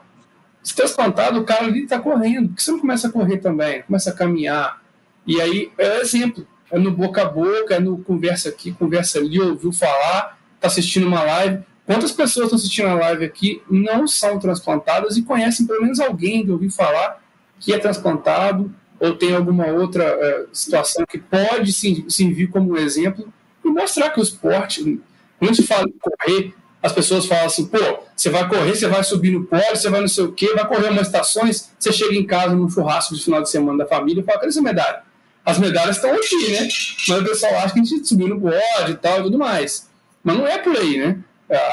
[0.62, 3.82] se transplantado, o cara ali está correndo, por que você não começa a correr também?
[3.82, 4.80] Começa a caminhar.
[5.26, 9.40] E aí é exemplo, é no boca a boca, é no conversa aqui, conversa ali,
[9.40, 11.62] ouviu falar, está assistindo uma live.
[11.86, 16.44] Quantas pessoas estão assistindo a live aqui não são transplantadas e conhecem pelo menos alguém
[16.44, 17.22] que ouviu falar
[17.58, 22.76] que é transplantado ou tem alguma outra uh, situação que pode se, se vir como
[22.76, 23.32] exemplo
[23.64, 25.00] e mostrar que o esporte,
[25.38, 27.78] quando se fala em correr, as pessoas falam assim, pô,
[28.14, 30.66] você vai correr, você vai subir no pódio, você vai não sei o quê, vai
[30.66, 34.20] correr umas estações, você chega em casa num churrasco de final de semana da família
[34.20, 35.02] e fala, cadê essa medalha?
[35.48, 36.68] As medalhas estão aqui, né?
[37.08, 39.88] Mas o pessoal acha que a gente subiu no pódio e tal e tudo mais.
[40.22, 41.24] Mas não é por aí, né?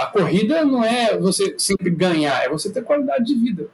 [0.02, 3.68] A corrida não é você sempre ganhar, é você ter qualidade de vida.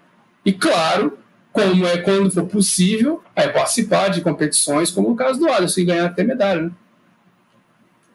[0.43, 1.19] E claro,
[1.53, 5.85] como é quando for possível, é participar de competições, como o caso do Alisson, e
[5.85, 6.71] ganhar até medalha, né?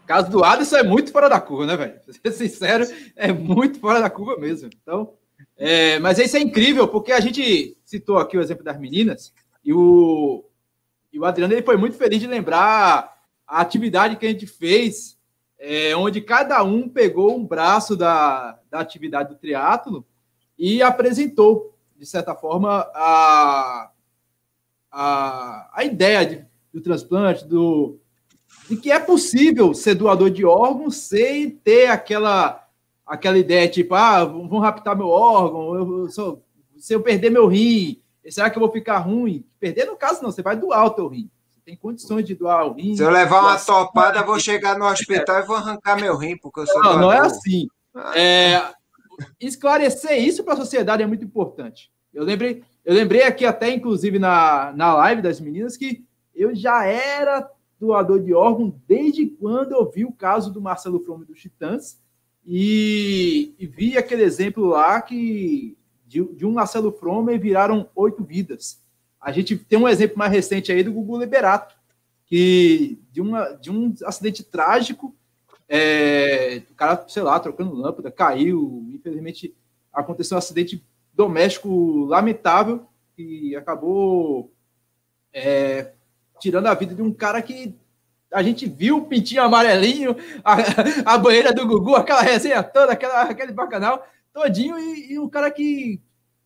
[0.02, 1.94] O caso do Alisson é muito fora da curva, né, velho?
[2.20, 2.84] Pra ser sincero,
[3.14, 4.68] é muito fora da curva mesmo.
[4.82, 5.12] Então,
[5.56, 9.32] é, mas isso é incrível, porque a gente citou aqui o exemplo das meninas,
[9.64, 10.44] e o,
[11.16, 15.18] e o Adriano ele foi muito feliz de lembrar a atividade que a gente fez,
[15.58, 20.06] é, onde cada um pegou um braço da, da atividade do triatlo
[20.58, 23.90] e apresentou de certa forma, a,
[24.92, 27.98] a, a ideia de, do transplante, do,
[28.68, 32.68] de que é possível ser doador de órgãos sem ter aquela,
[33.06, 36.42] aquela ideia tipo, ah, vão raptar meu órgão, eu, eu,
[36.76, 39.44] se eu perder meu rim, será que eu vou ficar ruim?
[39.58, 41.30] Perder, no caso, não, você vai doar o teu rim.
[41.54, 42.96] Você tem condições de doar o rim.
[42.96, 45.42] Se eu levar uma topada, vou chegar no hospital é.
[45.42, 47.00] e vou arrancar meu rim, porque eu sou Não, doador.
[47.00, 47.68] não é assim.
[48.14, 48.72] É,
[49.40, 51.90] esclarecer isso para a sociedade é muito importante.
[52.12, 56.04] Eu lembrei, eu lembrei aqui até, inclusive, na, na live das meninas, que
[56.34, 61.24] eu já era doador de órgão desde quando eu vi o caso do Marcelo Frome
[61.24, 61.98] dos Titãs
[62.44, 65.76] e, e, vi aquele exemplo lá que
[66.06, 68.82] de, de um Marcelo Frome viraram oito vidas.
[69.20, 71.74] A gente tem um exemplo mais recente aí do Gugu Liberato,
[72.26, 75.14] que de, uma, de um acidente trágico
[75.68, 78.86] é, o cara, sei lá, trocando lâmpada, caiu.
[78.92, 79.54] Infelizmente,
[79.92, 82.86] aconteceu um acidente doméstico lamentável
[83.16, 84.52] que acabou
[85.32, 85.92] é,
[86.38, 87.74] tirando a vida de um cara que
[88.32, 93.22] a gente viu o pintinho amarelinho, a, a banheira do Gugu, aquela resenha toda, aquela,
[93.22, 95.98] aquele bacanal todinho, e, e um cara que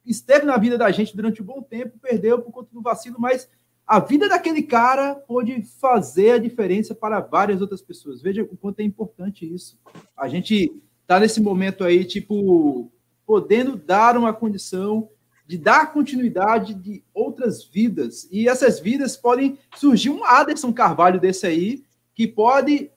[0.06, 3.48] esteve na vida da gente durante um bom tempo, perdeu por conta do vacilo, mas
[3.84, 8.22] a vida daquele cara pode fazer a diferença para várias outras pessoas.
[8.22, 9.76] Veja o quanto é importante isso.
[10.16, 10.72] A gente
[11.02, 12.92] está nesse momento aí, tipo,
[13.26, 15.08] podendo dar uma condição
[15.44, 18.28] de dar continuidade de outras vidas.
[18.30, 21.82] E essas vidas podem surgir um Aderson Carvalho desse aí,
[22.14, 22.88] que pode,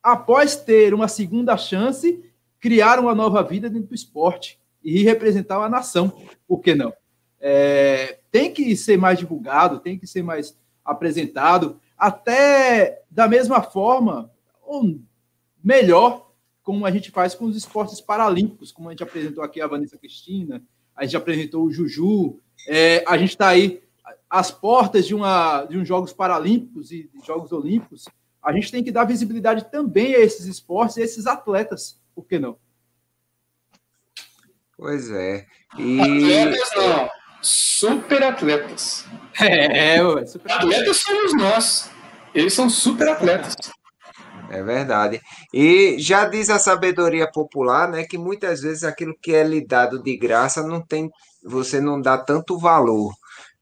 [0.00, 2.29] após ter uma segunda chance,
[2.60, 6.12] criar uma nova vida dentro do esporte e representar uma nação.
[6.46, 6.92] Por que não?
[7.40, 14.30] É, tem que ser mais divulgado, tem que ser mais apresentado, até da mesma forma,
[14.62, 14.98] ou
[15.62, 16.30] melhor,
[16.62, 19.98] como a gente faz com os esportes paralímpicos, como a gente apresentou aqui a Vanessa
[19.98, 20.62] Cristina,
[20.94, 23.82] a gente apresentou o Juju, é, a gente está aí
[24.28, 28.06] às portas de, uma, de uns Jogos Paralímpicos e Jogos Olímpicos,
[28.42, 32.28] a gente tem que dar visibilidade também a esses esportes e a esses atletas, por
[32.28, 32.58] que não?
[34.76, 35.46] Pois é.
[35.78, 36.00] E...
[36.00, 39.04] Atletas não super atletas.
[39.42, 41.90] É, ué, super atletas somos nós.
[42.34, 43.54] Eles são super atletas.
[44.50, 45.18] É verdade.
[45.54, 50.02] E já diz a sabedoria popular, né, que muitas vezes aquilo que é lhe dado
[50.02, 51.08] de graça não tem,
[51.42, 53.14] você não dá tanto valor.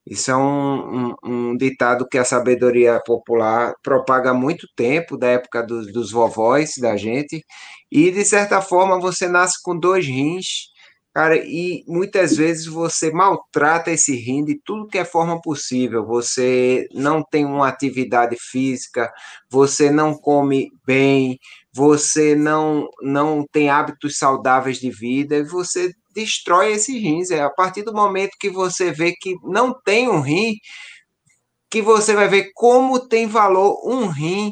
[0.09, 5.27] Isso é um, um, um ditado que a sabedoria popular propaga há muito tempo, da
[5.27, 7.43] época dos, vovós da gente.
[7.91, 10.69] E de certa forma você nasce com dois rins
[11.13, 16.05] Cara, e muitas vezes você maltrata esse rim de tudo que é forma possível.
[16.05, 19.11] Você não tem uma atividade física,
[19.49, 21.39] você não come bem,
[21.73, 27.31] você não, não tem hábitos saudáveis de vida, e você destrói esse rins.
[27.31, 30.55] É a partir do momento que você vê que não tem um rim,
[31.69, 34.51] que você vai ver como tem valor um rim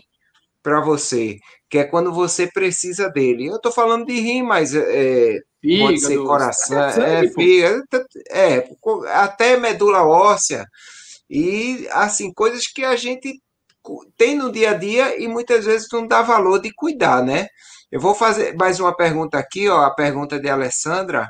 [0.62, 1.38] para você,
[1.70, 3.48] que é quando você precisa dele.
[3.48, 7.84] Eu estou falando de rim, mas é, Fígado, pode ser coração, é, fígado,
[8.30, 8.70] é,
[9.14, 10.66] até medula óssea,
[11.30, 13.42] e assim, coisas que a gente
[14.18, 17.48] tem no dia a dia e muitas vezes não dá valor de cuidar, né?
[17.92, 21.30] Eu vou fazer mais uma pergunta aqui, ó, a pergunta de Alessandra.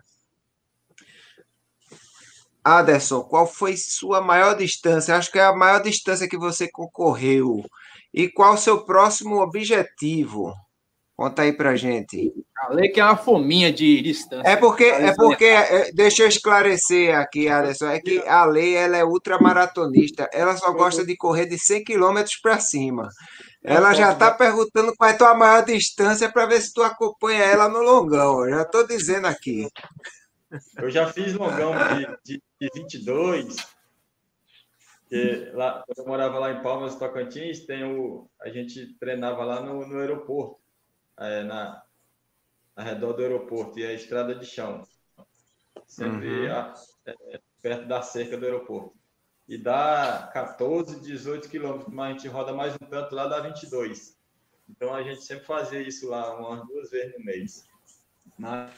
[2.67, 5.15] Aderson, qual foi sua maior distância?
[5.15, 7.63] Acho que é a maior distância que você concorreu.
[8.13, 10.53] E qual o seu próximo objetivo?
[11.15, 12.31] Conta aí pra gente.
[12.67, 14.47] Falei que é uma fominha de distância.
[14.47, 18.97] É porque, é porque é, deixa eu esclarecer aqui, Aderson, é que a lei ela
[18.97, 23.07] é ultramaratonista, ela só gosta de correr de 100 km para cima.
[23.63, 27.43] Ela já está perguntando qual é a tua maior distância para ver se tu acompanha
[27.43, 28.45] ela no longão.
[28.45, 29.67] Eu já estou dizendo aqui.
[30.77, 31.73] Eu já fiz longão
[32.23, 33.55] de, de, de 22.
[35.07, 39.61] Que lá, quando eu morava lá em Palmas, Tocantins, tem o, a gente treinava lá
[39.61, 40.59] no, no aeroporto,
[41.17, 41.81] é, na,
[42.75, 44.85] ao redor do aeroporto, e a estrada de chão.
[45.85, 46.53] Sempre uhum.
[46.53, 46.73] a,
[47.05, 48.97] é, perto da cerca do aeroporto.
[49.47, 54.17] E dá 14, 18 quilômetros, mas a gente roda mais um tanto lá, dá 22.
[54.69, 57.65] Então a gente sempre fazia isso lá umas duas vezes no mês.
[58.37, 58.73] Mas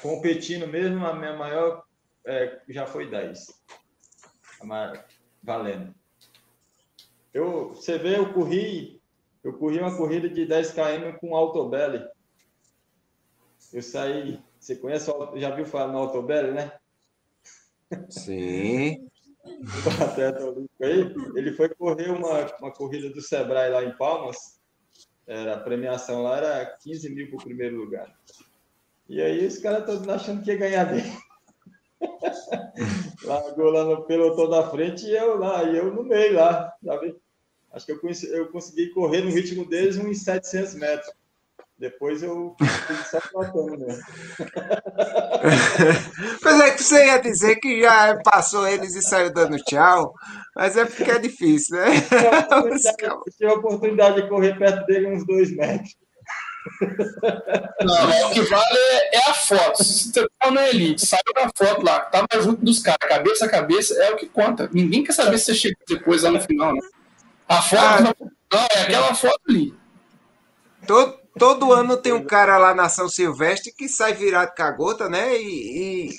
[0.00, 1.84] competindo mesmo, a minha maior
[2.24, 3.46] é, já foi 10.
[5.42, 5.94] Valendo.
[7.32, 9.00] Eu, você vê, eu corri,
[9.42, 12.04] eu corri uma corrida de 10 km com Autobelly.
[13.72, 16.72] Eu saí, você conhece, já viu falar no Autobelly, né?
[18.08, 19.08] Sim.
[19.44, 21.00] O atleta olímpico aí,
[21.34, 24.60] ele foi correr uma, uma corrida do Sebrae lá em Palmas.
[25.26, 28.16] Era, a premiação lá era 15 mil para o primeiro lugar.
[29.12, 31.12] E aí os caras todos achando que ia ganhar dele.
[33.24, 37.14] Largou lá no pelotão da frente e eu lá, e eu no meio lá, sabe?
[37.74, 41.12] Acho que eu, conheci, eu consegui correr no ritmo deles uns 700 metros.
[41.76, 44.02] Depois eu fui só tratando mesmo.
[46.42, 50.14] Pois é que você ia dizer que já passou eles e saiu dando tchau,
[50.56, 51.86] mas é porque é difícil, né?
[53.26, 56.01] Eu tive a oportunidade de correr perto dele uns dois metros.
[57.80, 59.82] Não, o que vale é, é a foto.
[59.82, 63.48] Se você tá na elite, saiu da foto lá, tava junto dos caras, cabeça a
[63.48, 64.70] cabeça, é o que conta.
[64.72, 66.80] Ninguém quer saber se você chega depois lá no final, né?
[67.48, 68.14] A foto ah, não,
[68.52, 69.74] não, é aquela foto ali.
[70.86, 74.70] Todo, todo ano tem um cara lá na São Silvestre que sai virado com a
[74.70, 75.36] gota, né?
[75.36, 76.10] E, e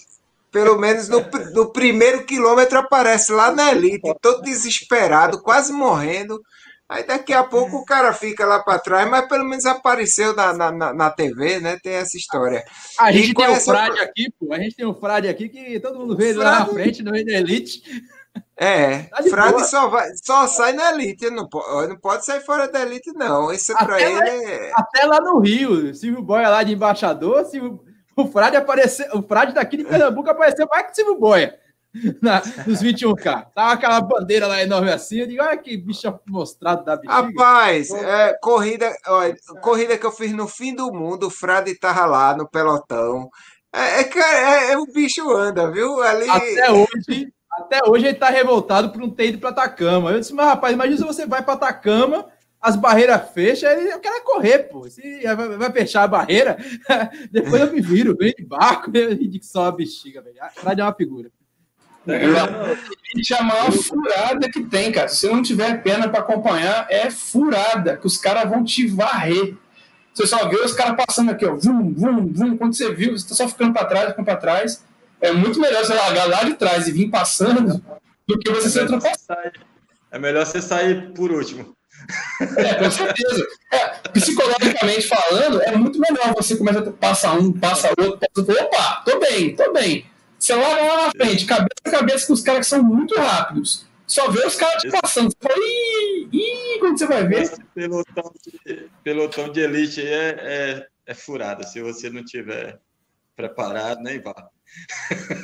[0.51, 6.39] pelo menos no, no primeiro quilômetro aparece lá na elite, todo desesperado, quase morrendo.
[6.87, 10.53] Aí daqui a pouco o cara fica lá para trás, mas pelo menos apareceu na,
[10.53, 11.77] na, na TV, né?
[11.81, 12.63] Tem essa história.
[12.99, 14.53] A gente e tem o Frade aqui, pô.
[14.53, 16.39] A gente tem o Frade aqui que todo mundo vê Frade...
[16.39, 17.81] lá na frente, no meio da elite.
[18.57, 22.67] É, tá Frade só, vai, só sai na elite, não pode, não pode sair fora
[22.67, 23.51] da elite, não.
[23.51, 24.71] Isso para ele é...
[24.75, 27.81] Até lá no Rio, Silvio Boia lá de embaixador, Silvio,
[28.15, 31.57] o Frade apareceu, o Frade daqui de Pernambuco apareceu mais que Silvio Boia.
[32.21, 33.47] na, nos 21K.
[33.53, 35.19] Tava aquela bandeira lá enorme assim.
[35.19, 37.13] Eu digo, olha que bicho mostrado da bexiga.
[37.13, 42.05] Rapaz, é, corrida, olha, corrida que eu fiz no fim do mundo, o Frade tava
[42.05, 43.29] lá no pelotão.
[43.71, 46.01] É, é, é, é o bicho anda, viu?
[46.01, 46.29] Ali...
[46.29, 50.11] Até hoje, até hoje ele tá revoltado por não ter ido para Atacama.
[50.11, 52.27] Eu disse, mas rapaz, imagina se você vai para Atacama,
[52.59, 54.89] as barreiras fecham, ele, eu quero correr, pô.
[54.89, 55.21] Se
[55.57, 56.57] vai, fechar a barreira,
[57.31, 60.37] depois eu me viro, vem de barco, e só a bexiga, velho.
[60.55, 61.29] Frade é uma figura.
[62.07, 65.07] É a maior furada que tem, cara.
[65.07, 69.55] Se não tiver pena para acompanhar, é furada, que os caras vão te varrer.
[70.13, 72.57] Você só vê os caras passando aqui, ó, vum, vum, vum.
[72.57, 74.83] Quando você viu, você tá só ficando para trás, ficando para trás.
[75.21, 77.81] É muito melhor você largar lá de trás e vir passando
[78.27, 79.51] do que você é ser ultrapassado.
[80.11, 81.75] É melhor você sair por último.
[82.57, 83.47] É, com certeza.
[83.71, 88.65] É, psicologicamente falando, é muito melhor você começa a passar um, passa outro, passa outro.
[88.65, 90.05] Opa, tô bem, tô bem.
[90.43, 93.85] Você olha lá na frente, cabeça a cabeça com os caras que são muito rápidos.
[94.05, 95.31] Só vê os caras te passando.
[95.31, 97.43] Você fala, ih, ih, quando você vai ver.
[97.43, 101.63] Esse pelotão de, pelotão de elite aí é, é, é furada.
[101.63, 102.77] Se você não tiver
[103.37, 104.49] preparado, nem vá.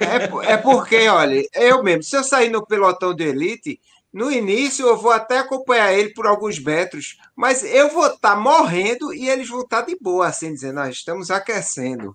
[0.01, 3.79] É, é porque, olha, eu mesmo, se eu sair no pelotão de elite,
[4.11, 8.35] no início eu vou até acompanhar ele por alguns metros, mas eu vou estar tá
[8.35, 12.13] morrendo e eles vão estar tá de boa, assim, dizendo, nós estamos aquecendo.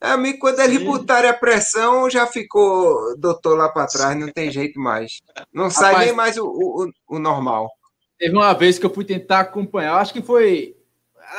[0.00, 4.50] A mim, quando eles botaram a pressão, já ficou doutor lá para trás, não tem
[4.50, 5.20] jeito mais.
[5.52, 7.70] Não Rapaz, sai nem mais o, o, o, normal.
[8.18, 10.74] Teve uma vez que eu fui tentar acompanhar, acho que foi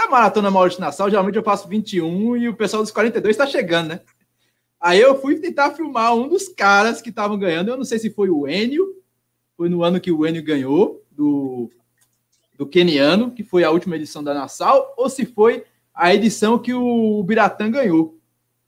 [0.04, 3.90] a maratona Maurício Nassau, geralmente eu faço 21 e o pessoal dos 42 está chegando,
[3.90, 4.02] né?
[4.80, 8.12] Aí eu fui tentar filmar um dos caras que estavam ganhando, eu não sei se
[8.12, 8.96] foi o Enio,
[9.58, 11.70] foi no ano que o Enio ganhou, do,
[12.58, 16.74] do Keniano, que foi a última edição da Nassau, ou se foi a edição que
[16.74, 18.21] o Biratã ganhou.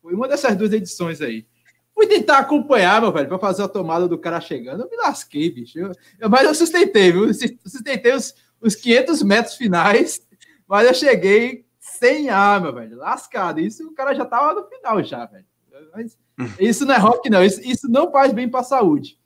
[0.04, 1.46] Foi uma dessas duas edições aí.
[1.94, 4.82] Fui tentar acompanhar, meu velho, para fazer a tomada do cara chegando.
[4.82, 5.78] Eu me lasquei, bicho.
[5.78, 7.32] Eu, eu, mas eu sustentei, viu?
[7.32, 10.20] Sustentei os, os 500 metros finais,
[10.68, 12.98] mas eu cheguei sem ar, meu velho.
[12.98, 13.60] Lascado.
[13.60, 15.46] Isso o cara já tava no final já, velho.
[15.94, 16.18] Mas
[16.60, 17.42] isso não é rock, não.
[17.42, 19.18] Isso, isso não faz bem para a saúde.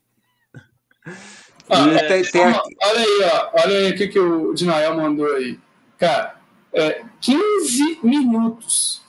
[1.69, 3.51] Ah, é, tem, tem olha aí, ó.
[3.65, 5.59] Olha aí o que, que o Dinael mandou aí.
[5.99, 6.41] Cara,
[6.73, 9.08] é, 15 minutos.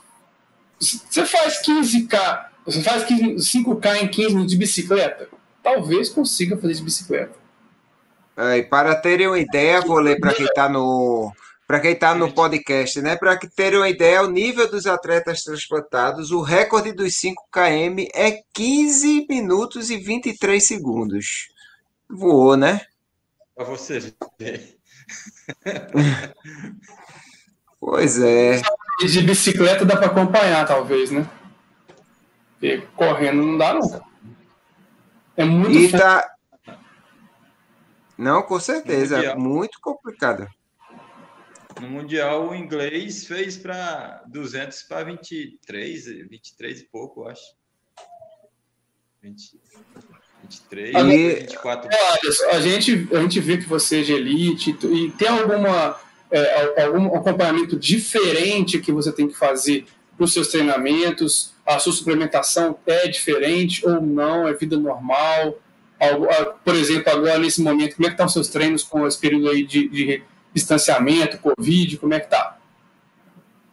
[0.80, 5.28] Você faz 15K, você faz 5K em 15 minutos de bicicleta?
[5.62, 7.38] Talvez consiga fazer de bicicleta.
[8.38, 11.34] É, para terem uma ideia, vou ler para quem está no
[11.68, 13.16] para quem está no podcast, né?
[13.16, 18.42] Para terem uma ideia, o nível dos atletas transplantados, o recorde dos 5 km é
[18.54, 21.50] 15 minutos e 23 segundos.
[22.10, 22.82] Voou, né?
[23.56, 24.00] Para você
[24.40, 24.78] ver.
[27.80, 28.62] pois é.
[29.00, 31.30] De bicicleta dá para acompanhar, talvez, né?
[32.54, 34.10] Porque correndo não dá, não.
[35.38, 36.30] É muito e tá...
[38.18, 39.24] Não, com certeza.
[39.24, 40.46] É muito complicado.
[41.80, 47.56] No Mundial, o inglês fez para 200 para 23, 23 e pouco, eu acho.
[49.22, 49.62] 20,
[50.44, 51.90] 23, a 24.
[51.92, 55.98] É, a, gente, a gente vê que você é de elite e tem alguma,
[56.32, 61.54] é, algum acompanhamento diferente que você tem que fazer para os seus treinamentos?
[61.66, 64.48] A sua suplementação é diferente ou não?
[64.48, 65.58] É vida normal?
[66.64, 69.50] Por exemplo, agora nesse momento, como é que estão os seus treinos com esse período
[69.50, 70.24] aí de, de
[70.54, 72.58] distanciamento, Covid, como é que tá?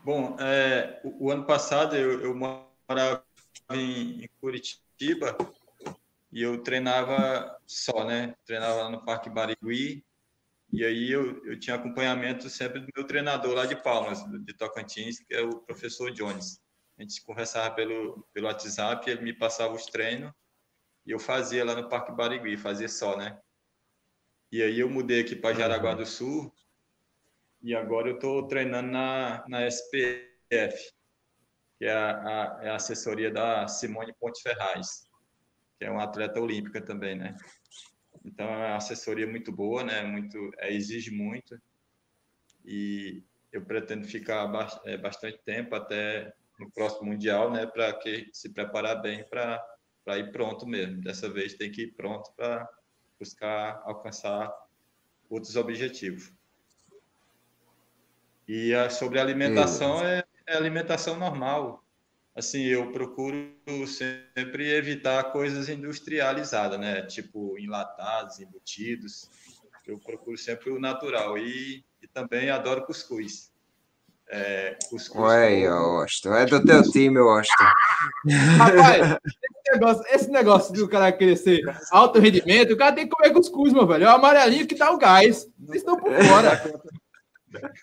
[0.04, 3.24] Bom, é, o, o, ano passado eu, eu morava
[3.72, 5.36] em, em, Curitiba
[6.32, 8.34] e eu treinava só, né?
[8.44, 10.04] Treinava lá no Parque Barigui
[10.77, 15.18] e aí eu, eu tinha acompanhamento sempre do meu treinador lá de Palmas, de Tocantins,
[15.20, 16.61] que é o professor Jones.
[16.99, 20.31] A gente conversava pelo, pelo WhatsApp, ele me passava os treinos
[21.07, 23.41] e eu fazia lá no Parque Barigui, fazia só, né?
[24.53, 26.55] E aí eu mudei aqui para Jaraguá do Sul
[27.62, 30.93] e agora eu estou treinando na, na SPF,
[31.79, 35.09] que é a, a, é a, assessoria da Simone Ponte Ferraz,
[35.79, 37.35] que é uma atleta olímpica também, né?
[38.27, 40.03] Então é uma assessoria muito boa, né?
[40.03, 41.59] Muito, é, exige muito
[42.64, 43.22] e
[43.53, 44.51] eu pretendo ficar
[44.85, 47.66] é, bastante tempo até no próximo mundial, né?
[47.66, 49.64] Para que se preparar bem para
[50.05, 51.01] para ir pronto mesmo.
[51.01, 52.68] Dessa vez tem que ir pronto para
[53.18, 54.53] buscar alcançar
[55.29, 56.33] outros objetivos.
[58.47, 61.85] E a, sobre alimentação é, é alimentação normal.
[62.37, 63.49] Assim, eu procuro
[63.87, 67.01] sempre evitar coisas industrializadas, né?
[67.01, 69.30] Tipo enlatados, embutidos.
[69.87, 71.39] Eu procuro sempre o natural.
[71.39, 73.51] E, e também adoro cuscuz.
[74.28, 75.18] É, cuscuz.
[75.18, 76.28] Ué, Austin.
[76.28, 77.64] É do teu time, Austin.
[78.59, 83.32] Rapaz, esse negócio, esse negócio do cara crescer alto rendimento, o cara tem que comer
[83.32, 84.05] cuscuz, meu velho.
[84.05, 85.49] É o amarelinho que dá o gás.
[85.59, 86.62] Vocês estão por fora.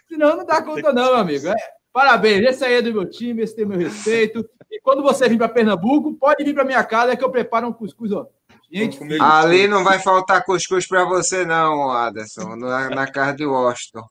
[0.07, 1.47] Senão não dá conta, não, meu amigo.
[1.47, 1.55] É,
[1.93, 4.43] parabéns, esse aí é do meu time, esse tem meu respeito.
[4.69, 7.73] E quando você vir para Pernambuco, pode vir para minha casa que eu preparo um
[7.73, 8.27] cuscuz, ó.
[8.71, 14.03] Gente, ali não vai faltar cuscuz para você, não, Aderson, na, na casa de Washington.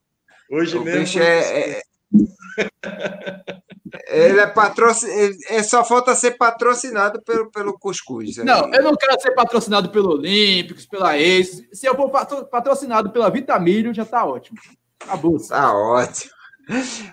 [0.48, 1.20] Hoje o mesmo.
[1.20, 1.82] É, é,
[4.06, 5.36] ele é patrocinado.
[5.48, 8.36] É, só falta ser patrocinado pelo, pelo cuscuz.
[8.36, 11.68] Não, eu não quero ser patrocinado pelo Olímpicos, pela Ace.
[11.72, 14.58] Se eu for patrocinado pela Vitamílio, já está ótimo.
[15.02, 15.44] Acabou.
[15.44, 16.30] Tá ótimo.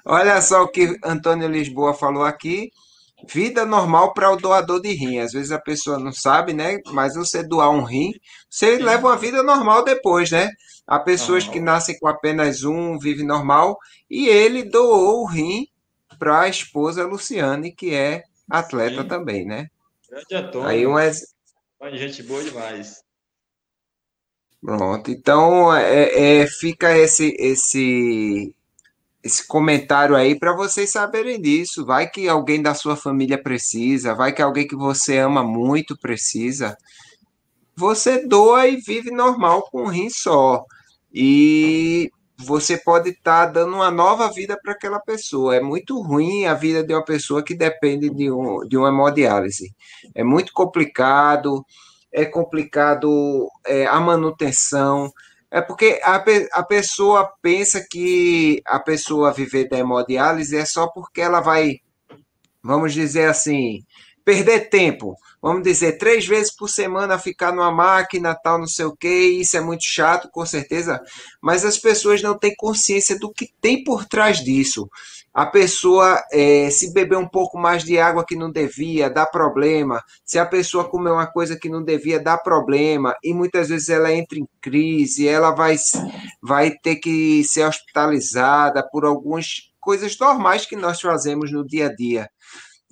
[0.06, 2.70] Olha só o que Antônio Lisboa falou aqui.
[3.28, 5.20] Vida normal para o doador de rim.
[5.20, 6.78] Às vezes a pessoa não sabe, né?
[6.88, 8.14] Mas você doar um rim,
[8.50, 10.50] você leva uma vida normal depois, né?
[10.88, 13.78] Há pessoas que nascem com apenas um, vivem normal,
[14.10, 15.68] e ele doou o rim
[16.18, 19.08] para a esposa Luciane, que é atleta Sim.
[19.08, 19.68] também, né?
[20.10, 20.68] Grande Antônio.
[20.68, 21.22] Aí um ex...
[21.94, 23.04] Gente boa demais.
[24.62, 28.54] Pronto, então é, é, fica esse, esse,
[29.24, 31.86] esse comentário aí para vocês saberem disso.
[31.86, 36.78] Vai que alguém da sua família precisa, vai que alguém que você ama muito precisa.
[37.76, 40.64] Você doa e vive normal com um rim só.
[41.14, 45.56] E você pode estar tá dando uma nova vida para aquela pessoa.
[45.56, 49.74] É muito ruim a vida de uma pessoa que depende de, um, de uma hemodiálise.
[50.16, 51.64] É muito complicado
[52.12, 55.12] é complicado é, a manutenção.
[55.52, 56.24] É porque a,
[56.54, 61.78] a pessoa pensa que a pessoa viver da hemodiálise é só porque ela vai,
[62.64, 63.84] vamos dizer assim,
[64.24, 65.16] perder tempo.
[65.42, 69.56] Vamos dizer, três vezes por semana ficar numa máquina, tal, não sei o quê, isso
[69.56, 71.02] é muito chato, com certeza,
[71.42, 74.90] mas as pessoas não têm consciência do que tem por trás disso.
[75.34, 80.04] A pessoa é, se beber um pouco mais de água que não devia, dá problema.
[80.26, 83.16] Se a pessoa comer uma coisa que não devia, dá problema.
[83.24, 85.76] E muitas vezes ela entra em crise, ela vai,
[86.42, 91.96] vai ter que ser hospitalizada por algumas coisas normais que nós fazemos no dia a
[91.96, 92.30] dia.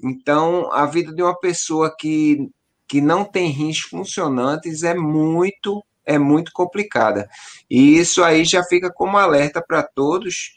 [0.01, 2.49] Então, a vida de uma pessoa que,
[2.87, 7.27] que não tem rins funcionantes é muito, é muito complicada.
[7.69, 10.55] E isso aí já fica como alerta para todos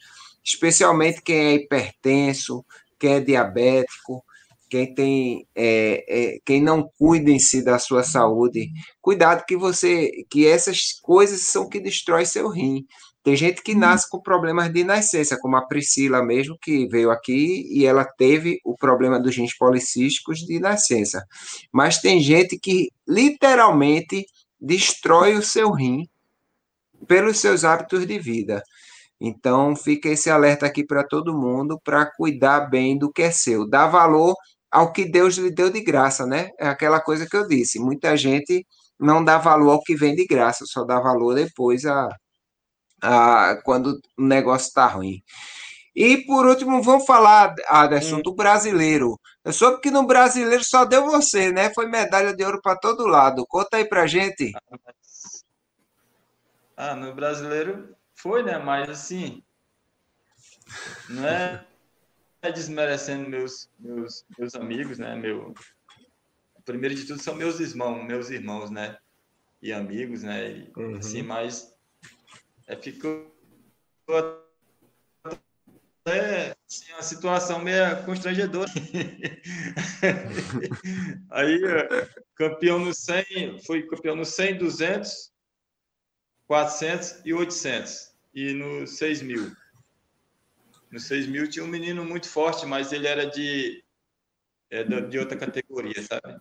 [0.55, 2.64] especialmente quem é hipertenso,
[2.98, 4.24] quem é diabético,
[4.68, 8.70] quem tem, é, é, quem não cuida em si da sua saúde.
[9.01, 12.84] Cuidado que você, que essas coisas são que destrói seu rim.
[13.22, 17.66] Tem gente que nasce com problemas de nascença, como a Priscila mesmo, que veio aqui
[17.70, 21.22] e ela teve o problema dos rins policísticos de nascença.
[21.70, 24.24] Mas tem gente que literalmente
[24.59, 26.09] destrói o seu rim
[27.07, 28.62] pelos seus hábitos de vida.
[29.21, 33.68] Então, fica esse alerta aqui para todo mundo para cuidar bem do que é seu,
[33.68, 34.35] dar valor
[34.71, 36.49] ao que Deus lhe deu de graça, né?
[36.59, 37.79] É aquela coisa que eu disse.
[37.79, 38.66] Muita gente
[38.99, 42.09] não dá valor ao que vem de graça, só dá valor depois a,
[43.03, 45.23] a quando o negócio está ruim.
[45.95, 48.23] E por último, vamos falar, Aderson, hum.
[48.23, 49.18] do brasileiro.
[49.45, 51.73] Eu soube que no brasileiro só deu você, né?
[51.75, 53.45] Foi medalha de ouro para todo lado.
[53.49, 54.53] Conta aí pra gente.
[56.77, 58.59] Ah, no brasileiro foi, né?
[58.59, 59.43] Mas assim,
[61.09, 61.64] não é
[62.55, 65.16] desmerecendo meus, meus, meus amigos, né?
[65.16, 65.55] Meu,
[66.64, 68.99] primeiro de tudo são meus irmãos, meus irmãos, né?
[69.62, 70.51] E amigos, né?
[70.51, 70.97] E, uhum.
[70.97, 71.75] Assim, mas
[72.66, 73.35] é, ficou
[76.07, 78.71] é assim, uma situação meio constrangedora.
[81.31, 81.61] Aí,
[82.35, 85.31] campeão no 100, foi campeão no 100, 200,
[86.47, 89.55] 400 e 800 e no 6 mil.
[90.91, 93.85] No 6 mil tinha um menino muito forte, mas ele era de,
[94.70, 96.41] é, de outra categoria, sabe?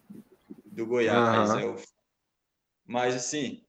[0.65, 1.51] Do Goiás.
[1.51, 1.75] Uhum.
[1.75, 1.83] É
[2.85, 3.63] mas, assim,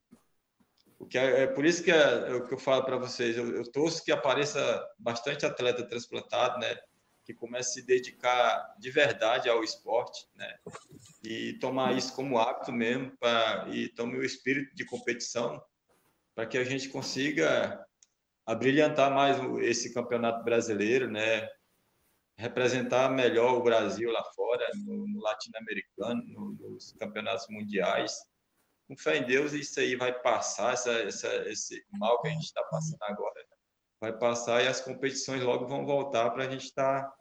[0.98, 3.36] o que é, é por isso que é, é, o que eu falo para vocês.
[3.36, 6.78] Eu, eu torço que apareça bastante atleta transplantado, né?
[7.24, 10.58] Que comece a se dedicar de verdade ao esporte, né?
[11.22, 15.62] E tomar isso como hábito mesmo, pra, e tome o espírito de competição,
[16.34, 17.86] para que a gente consiga
[18.50, 21.48] a brilhantar mais esse campeonato brasileiro, né?
[22.36, 28.12] Representar melhor o Brasil lá fora, no, no latino-americano, no, nos campeonatos mundiais.
[28.88, 32.42] Com fé em Deus, isso aí vai passar, essa, essa, esse mal que a gente
[32.42, 33.46] está passando agora,
[34.00, 37.14] vai passar e as competições logo vão voltar para a gente estar tá,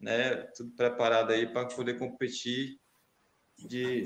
[0.00, 2.76] né, tudo preparado aí para poder competir
[3.56, 4.02] de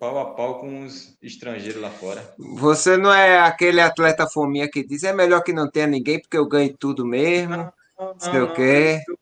[0.00, 2.34] pau a pau com os estrangeiros lá fora.
[2.38, 6.38] Você não é aquele atleta fominha que diz é melhor que não tenha ninguém porque
[6.38, 7.56] eu ganho tudo mesmo.
[7.56, 9.02] Não, não, sei o quê.
[9.06, 9.18] Eu,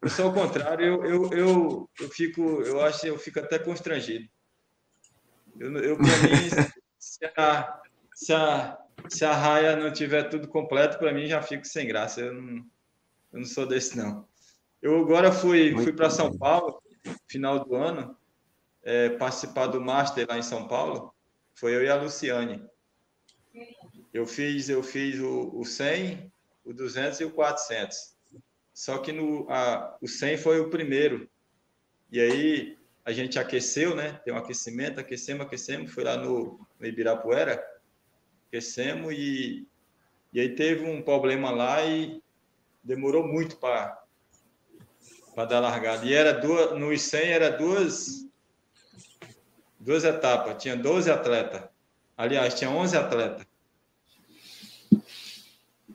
[0.00, 4.26] eu sou o contrário, eu, eu, eu, eu, fico, eu acho eu fico até constrangido.
[5.60, 7.80] Eu, eu para mim, se a,
[8.14, 12.22] se, a, se a raia não tiver tudo completo, para mim já fico sem graça.
[12.22, 12.56] Eu não,
[13.30, 14.26] eu não sou desse, não.
[14.80, 16.82] Eu agora fui, fui para São Paulo,
[17.28, 18.16] final do ano,
[18.84, 21.12] é, participar do Master lá em São Paulo,
[21.54, 22.62] foi eu e a Luciane.
[24.12, 26.30] Eu fiz, eu fiz o, o 100,
[26.64, 28.14] o 200 e o 400.
[28.72, 31.28] Só que no, a, o 100 foi o primeiro.
[32.10, 34.20] E aí a gente aqueceu, né?
[34.24, 35.92] Tem um aquecimento, aquecemos, aquecemos.
[35.92, 37.64] Foi lá no, no Ibirapuera,
[38.48, 39.66] aquecemos e,
[40.32, 42.22] e aí teve um problema lá e
[42.82, 44.04] demorou muito para
[45.48, 46.04] dar largada.
[46.04, 48.24] E era duas, nos 100 era duas
[49.84, 51.68] duas etapas, tinha 12 atletas.
[52.16, 53.46] Aliás, tinha 11 atletas.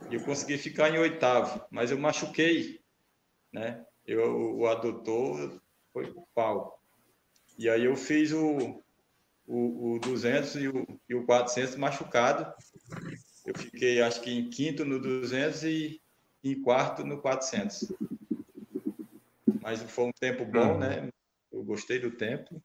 [0.10, 2.80] E eu consegui ficar em oitavo, mas eu machuquei,
[3.52, 3.84] né?
[4.06, 5.60] Eu, o adutor
[5.92, 6.82] foi pau.
[7.58, 8.82] E aí eu fiz o,
[9.48, 12.52] o, o 200 e o, e o 400 machucado.
[13.46, 16.02] Eu fiquei, acho que em quinto no 200 e
[16.44, 17.92] em quarto no 400.
[19.62, 21.10] Mas foi um tempo bom, né?
[21.52, 22.62] Eu gostei do tempo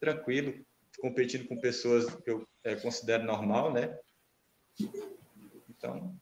[0.00, 0.54] tranquilo,
[1.00, 3.96] competindo com pessoas que eu é, considero normal, né?
[5.70, 6.14] Então,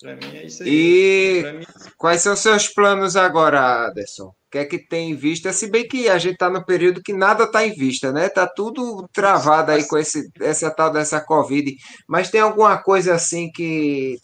[0.00, 0.68] para mim é isso aí.
[0.68, 1.64] E mim...
[1.64, 4.28] É quais são os seus planos agora, Aderson?
[4.28, 5.52] O que é que tem em vista?
[5.52, 8.28] Se bem que a gente está no período que nada está em vista, né?
[8.28, 11.72] Tá tudo travado aí com esse, essa tal dessa Covid.
[12.08, 14.18] Mas tem alguma coisa assim que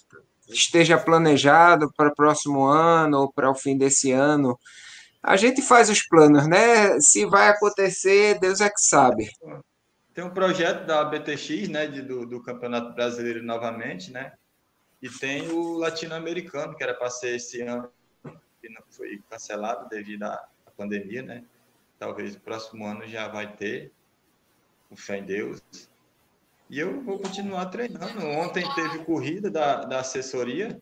[0.49, 4.59] esteja planejado para o próximo ano ou para o fim desse ano?
[5.27, 7.01] A gente faz os planos, né?
[7.01, 9.29] Se vai acontecer, Deus é que sabe.
[10.15, 14.35] Tem um projeto da BTX, né, de, do, do Campeonato Brasileiro novamente, né?
[15.03, 17.91] E tem o latino-americano, que era para ser esse ano
[18.63, 21.45] que não foi cancelado devido à pandemia, né?
[21.99, 23.93] Talvez o próximo ano já vai ter,
[24.89, 25.61] o fé em Deus.
[26.71, 28.25] E eu vou continuar treinando.
[28.25, 30.81] Ontem teve corrida da, da assessoria.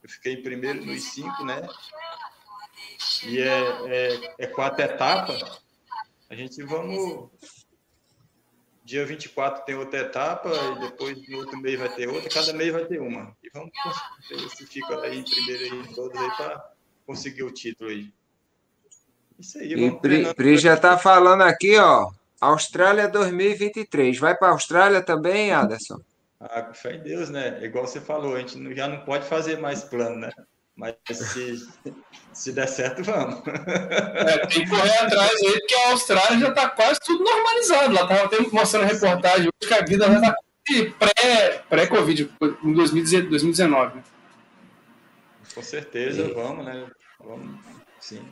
[0.00, 1.60] Eu fiquei em primeiro nos cinco, né?
[3.24, 5.42] E é, é, é quatro etapas.
[6.28, 7.30] A gente vamos
[8.84, 12.72] Dia 24 tem outra etapa, e depois no outro mês vai ter outra, cada mês
[12.72, 13.34] vai ter uma.
[13.42, 13.70] E vamos
[14.28, 16.72] ver se fica aí em primeiro aí, todos aí para
[17.06, 18.12] conseguir o título aí.
[19.38, 22.10] Isso aí, e Pri, Pri já está falando aqui, ó.
[22.40, 24.18] Austrália 2023.
[24.18, 26.00] Vai para a Austrália também, Aderson?
[26.40, 27.64] Ah, com fé em Deus, né?
[27.64, 30.30] Igual você falou, a gente já não pode fazer mais plano, né?
[30.74, 31.68] Mas se,
[32.32, 33.42] se der certo, vamos.
[33.46, 37.94] É, tem que correr atrás aí, porque a Austrália já está quase tudo normalizado.
[37.94, 40.34] Lá estava mostrando reportagem hoje que a vida já está
[41.68, 43.96] pré-Covid, pré em 2019.
[43.96, 44.02] Né?
[45.54, 46.32] Com certeza, e...
[46.32, 46.86] vamos, né?
[47.20, 47.56] Vamos,
[48.00, 48.22] sim.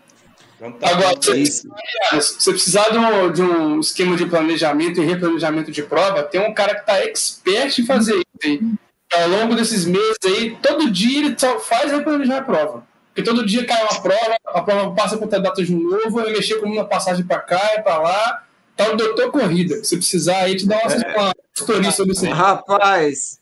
[0.59, 1.69] Vamos tá Agora, você, se
[2.11, 6.53] você precisar de um, de um, esquema de planejamento e replanejamento de prova, tem um
[6.53, 8.79] cara que está expert em fazer isso
[9.13, 12.90] ao longo desses meses aí, todo dia ele só faz replanejar a prova.
[13.11, 16.61] Porque todo dia cai uma prova, a prova passa com data de novo, eu mexer
[16.61, 18.45] com uma passagem para cá e para lá.
[18.77, 19.85] Tá o doutor corrida.
[19.85, 21.33] Se precisar aí, te dá uma, é.
[21.55, 22.33] história sobre isso aí.
[22.33, 23.39] Rapaz,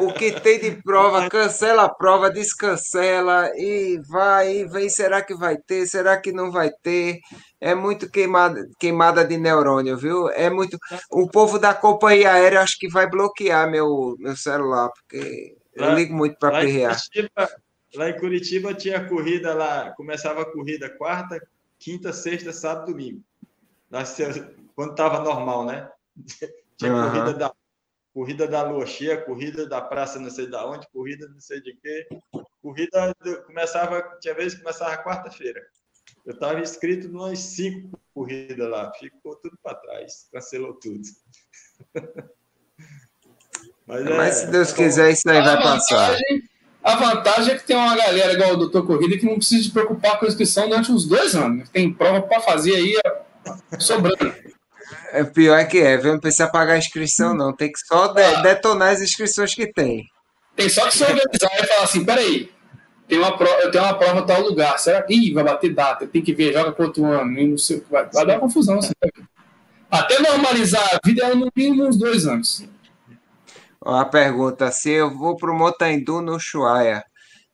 [0.00, 4.88] o que tem de prova, cancela a prova, descancela e vai e vem.
[4.88, 5.86] Será que vai ter?
[5.86, 7.20] Será que não vai ter?
[7.60, 10.28] É muito queimada, queimada de neurônio, viu?
[10.30, 10.76] É muito.
[11.10, 16.14] O povo da companhia aérea acho que vai bloquear meu, meu celular, porque eu ligo
[16.14, 16.96] muito para perrear.
[17.96, 21.40] Lá em Curitiba tinha corrida lá, começava a corrida quarta,
[21.78, 23.22] quinta, sexta, sábado, domingo.
[24.74, 25.90] Quando estava normal, né?
[26.76, 27.10] Tinha uhum.
[27.10, 27.54] corrida da
[28.12, 31.74] corrida da lua cheia, corrida da praça não sei da onde, corrida não sei de
[31.74, 32.06] quê.
[32.62, 35.66] Corrida do, começava, tinha vezes que começava quarta-feira.
[36.24, 41.02] Eu estava inscrito em cinco corridas lá, ficou tudo para trás, cancelou tudo.
[43.86, 46.16] Mas, é, Mas se Deus quiser, isso aí vai passar.
[46.86, 49.70] A vantagem é que tem uma galera igual o Doutor Corrida que não precisa se
[49.72, 51.68] preocupar com a inscrição durante uns dois anos.
[51.68, 52.96] Tem prova para fazer aí
[53.76, 54.32] sobrando.
[55.10, 56.12] É pior é que é, viu?
[56.12, 57.52] Não precisa pagar a inscrição, não.
[57.52, 58.40] Tem que só de, ah.
[58.40, 60.08] detonar as inscrições que tem.
[60.54, 62.52] Tem só que se organizar e falar assim: peraí,
[63.08, 64.78] tem uma prova, eu tenho uma prova em tal lugar.
[64.78, 66.06] Será que Ih, vai bater data?
[66.06, 67.36] Tem que ver, joga quanto ano?
[67.36, 68.78] E não sei, vai, vai dar confusão.
[68.78, 68.92] Assim,
[69.90, 72.64] Até normalizar a vida é no mínimo uns dois anos.
[73.86, 77.04] Uma pergunta: se eu vou para o Motaindu no Chuaia,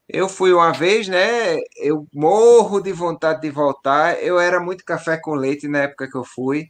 [0.09, 1.59] eu fui uma vez, né?
[1.77, 4.23] Eu morro de vontade de voltar.
[4.23, 6.69] Eu era muito café com leite na época que eu fui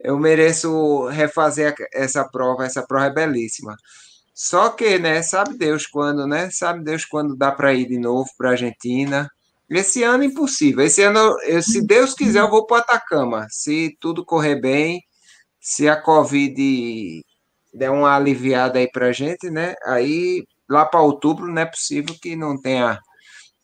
[0.00, 3.76] eu mereço refazer essa prova, essa prova é belíssima.
[4.34, 6.50] Só que, né, sabe Deus quando, né?
[6.50, 9.30] Sabe Deus quando dá para ir de novo para a Argentina.
[9.70, 10.84] Esse ano impossível.
[10.84, 13.46] Esse ano, eu, se Deus quiser, eu vou para Atacama.
[13.50, 15.02] Se tudo correr bem,
[15.60, 17.24] se a Covid
[17.76, 19.74] der uma aliviada aí para a gente, né?
[19.84, 22.98] Aí lá para outubro não é possível que não tenha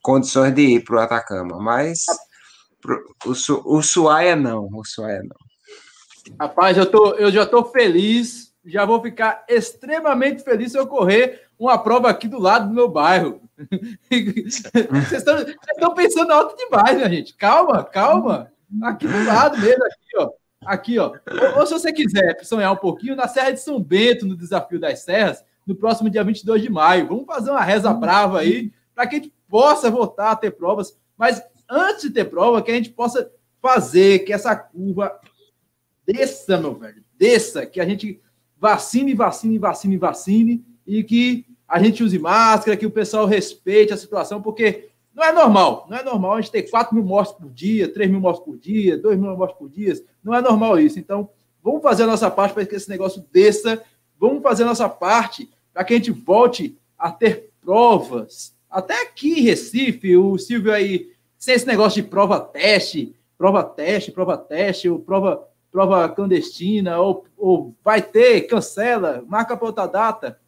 [0.02, 1.58] condições de ir para o Atacama.
[1.58, 2.04] Mas
[2.80, 5.36] pro, o, o Suaia não, o Suaia não.
[6.38, 11.46] Rapaz, eu, tô, eu já estou feliz, já vou ficar extremamente feliz se eu correr
[11.58, 13.40] uma prova aqui do lado do meu bairro.
[14.08, 17.34] Vocês estão pensando alto demais, minha gente.
[17.34, 18.52] Calma, calma.
[18.82, 20.30] Aqui do lado mesmo, aqui, ó.
[20.64, 21.12] Aqui, ó.
[21.12, 24.80] Ou, ou se você quiser sonhar um pouquinho, na Serra de São Bento, no Desafio
[24.80, 27.08] das Serras, no próximo dia 22 de maio.
[27.08, 30.98] Vamos fazer uma reza brava aí, para que a gente possa voltar a ter provas.
[31.16, 35.20] Mas antes de ter prova, que a gente possa fazer que essa curva
[36.06, 38.20] Desça, meu velho, desça, que a gente
[38.58, 43.96] vacine, vacine, vacine, vacine e que a gente use máscara, que o pessoal respeite a
[43.96, 47.50] situação, porque não é normal, não é normal a gente ter 4 mil mortes por
[47.50, 50.98] dia, 3 mil mortes por dia, 2 mil mortes por dia, não é normal isso.
[50.98, 51.28] Então,
[51.62, 53.82] vamos fazer a nossa parte para que esse negócio desça,
[54.18, 58.54] vamos fazer a nossa parte para que a gente volte a ter provas.
[58.70, 64.10] Até aqui em Recife, o Silvio aí, sem esse negócio de prova teste, prova teste,
[64.10, 70.38] prova teste, ou prova prova clandestina, ou, ou vai ter, cancela, marca para outra data.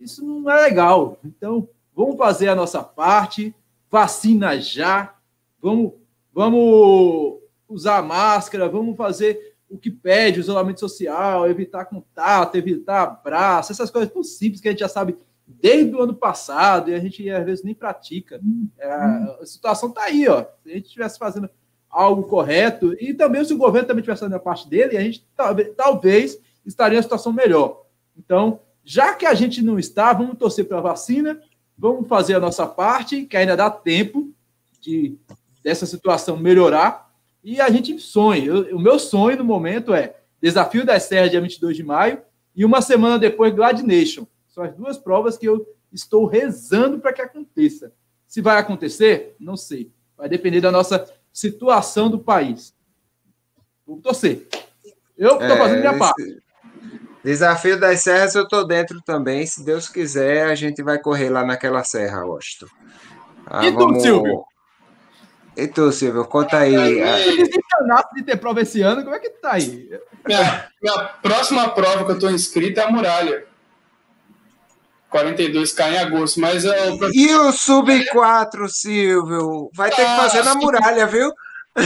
[0.00, 1.18] Isso não é legal.
[1.24, 3.52] Então, vamos fazer a nossa parte,
[3.92, 5.14] vacina já,
[5.60, 5.92] vamos,
[6.32, 13.70] vamos usar máscara, vamos fazer o que pede, o isolamento social, evitar contato, evitar abraço,
[13.70, 16.98] essas coisas tão simples que a gente já sabe desde o ano passado e a
[16.98, 18.40] gente às vezes nem pratica.
[18.78, 20.46] É, a situação está aí, ó.
[20.62, 21.50] Se a gente estivesse fazendo
[21.90, 25.26] algo correto, e também se o governo também tivesse fazendo a parte dele, a gente
[25.36, 27.84] talvez, talvez estaria em uma situação melhor.
[28.16, 31.38] Então, já que a gente não está, vamos torcer para a vacina,
[31.82, 34.32] vamos fazer a nossa parte, que ainda dá tempo
[34.80, 35.18] de
[35.64, 37.12] dessa situação melhorar.
[37.42, 38.44] E a gente sonha.
[38.44, 42.22] Eu, o meu sonho no momento é Desafio das Serras, dia 22 de maio,
[42.54, 44.24] e uma semana depois, Glad Nation.
[44.46, 47.92] São as duas provas que eu estou rezando para que aconteça.
[48.28, 49.90] Se vai acontecer, não sei.
[50.16, 52.72] Vai depender da nossa situação do país.
[53.84, 54.46] Vou torcer.
[55.18, 56.42] Eu estou é, fazendo minha parte.
[57.24, 59.46] Desafio das Serras eu estou dentro também.
[59.46, 62.66] Se Deus quiser, a gente vai correr lá naquela serra, Washington.
[63.46, 64.02] Ah, e tu, vamos...
[64.02, 64.44] Silvio?
[65.56, 66.74] E tu, Silvio, conta aí.
[67.22, 67.46] Se
[68.14, 69.88] de ter prova esse ano, como é que tá aí?
[70.26, 73.44] Minha, minha próxima prova que eu estou inscrito é a muralha.
[75.12, 76.72] 42K em agosto, mas eu...
[77.12, 79.70] E o Sub-4, Silvio?
[79.74, 81.30] Vai ter que fazer na muralha, viu?
[81.76, 81.82] o,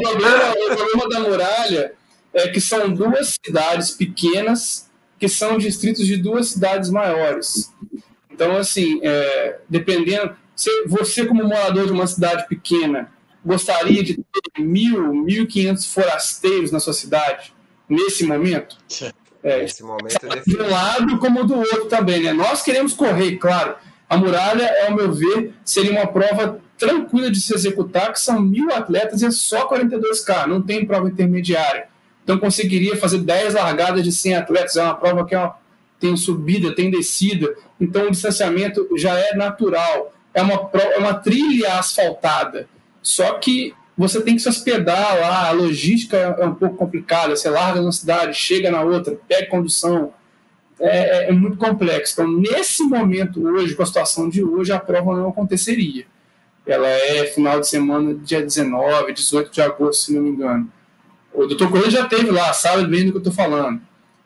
[0.00, 1.92] problema, o problema da muralha
[2.36, 7.72] é que são duas cidades pequenas que são distritos de duas cidades maiores.
[8.30, 10.36] Então, assim, é, dependendo.
[10.86, 13.10] Você, como morador de uma cidade pequena,
[13.44, 17.54] gostaria de ter mil, mil e quinhentos forasteiros na sua cidade
[17.88, 18.76] nesse momento?
[19.42, 22.32] É, nesse momento é de um lado como do outro também, né?
[22.32, 23.76] Nós queremos correr, claro.
[24.08, 28.72] A muralha, ao meu ver, seria uma prova tranquila de se executar, que são mil
[28.72, 31.88] atletas e é só 42K, não tem prova intermediária.
[32.26, 35.54] Então conseguiria fazer 10 largadas de 100 atletas, é uma prova que é uma,
[36.00, 40.12] tem subida, tem descida, então o distanciamento já é natural.
[40.34, 42.68] É uma, é uma trilha asfaltada.
[43.00, 47.36] Só que você tem que se hospedar lá, a logística é um pouco complicada.
[47.36, 50.12] Você larga numa cidade, chega na outra, pega condução.
[50.80, 52.12] É, é, é, muito complexo.
[52.12, 56.04] Então, nesse momento, hoje, com a situação de hoje, a prova não aconteceria.
[56.66, 60.70] Ela é final de semana, dia 19, 18 de agosto, se não me engano.
[61.36, 63.78] O doutor Correia já teve lá, sabe bem do que eu estou falando.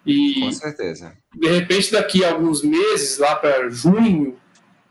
[0.06, 1.12] E, com certeza.
[1.34, 4.36] De repente, daqui a alguns meses, lá para junho,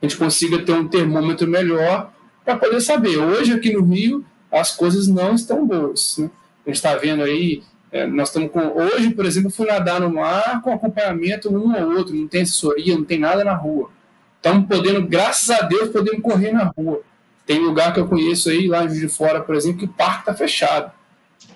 [0.01, 2.11] a gente consiga ter um termômetro melhor
[2.43, 3.17] para poder saber.
[3.17, 6.17] Hoje, aqui no Rio, as coisas não estão boas.
[6.17, 6.29] Né?
[6.65, 8.67] A gente está vendo aí, é, nós estamos com.
[8.67, 12.95] Hoje, por exemplo, fui nadar no mar com acompanhamento um ou outro, não tem assessoria,
[12.95, 13.89] não tem nada na rua.
[14.35, 17.01] Estamos podendo, graças a Deus, podendo correr na rua.
[17.45, 20.33] Tem lugar que eu conheço aí, lá de Fora, por exemplo, que o parque está
[20.33, 20.91] fechado.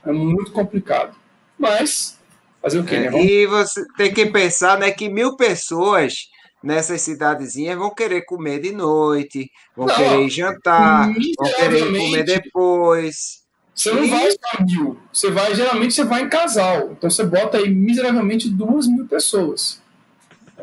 [0.05, 1.15] É muito complicado.
[1.57, 2.19] Mas,
[2.61, 2.99] fazer o quê?
[2.99, 3.09] Né?
[3.09, 3.25] Vamos...
[3.25, 6.29] E você tem que pensar né, que mil pessoas
[6.63, 13.43] nessas cidadezinhas vão querer comer de noite, vão não, querer jantar, vão querer comer depois.
[13.75, 14.09] Você não e...
[14.09, 16.91] vai só mil, você vai, geralmente você vai em casal.
[16.91, 19.81] Então você bota aí miseravelmente duas mil pessoas.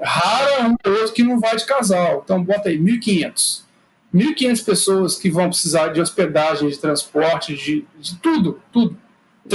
[0.02, 2.22] Raro é um outro que não vai de casal.
[2.24, 3.62] Então bota aí 1.500.
[4.14, 8.96] 1.500 pessoas que vão precisar de hospedagem, de transporte, de, de tudo, tudo.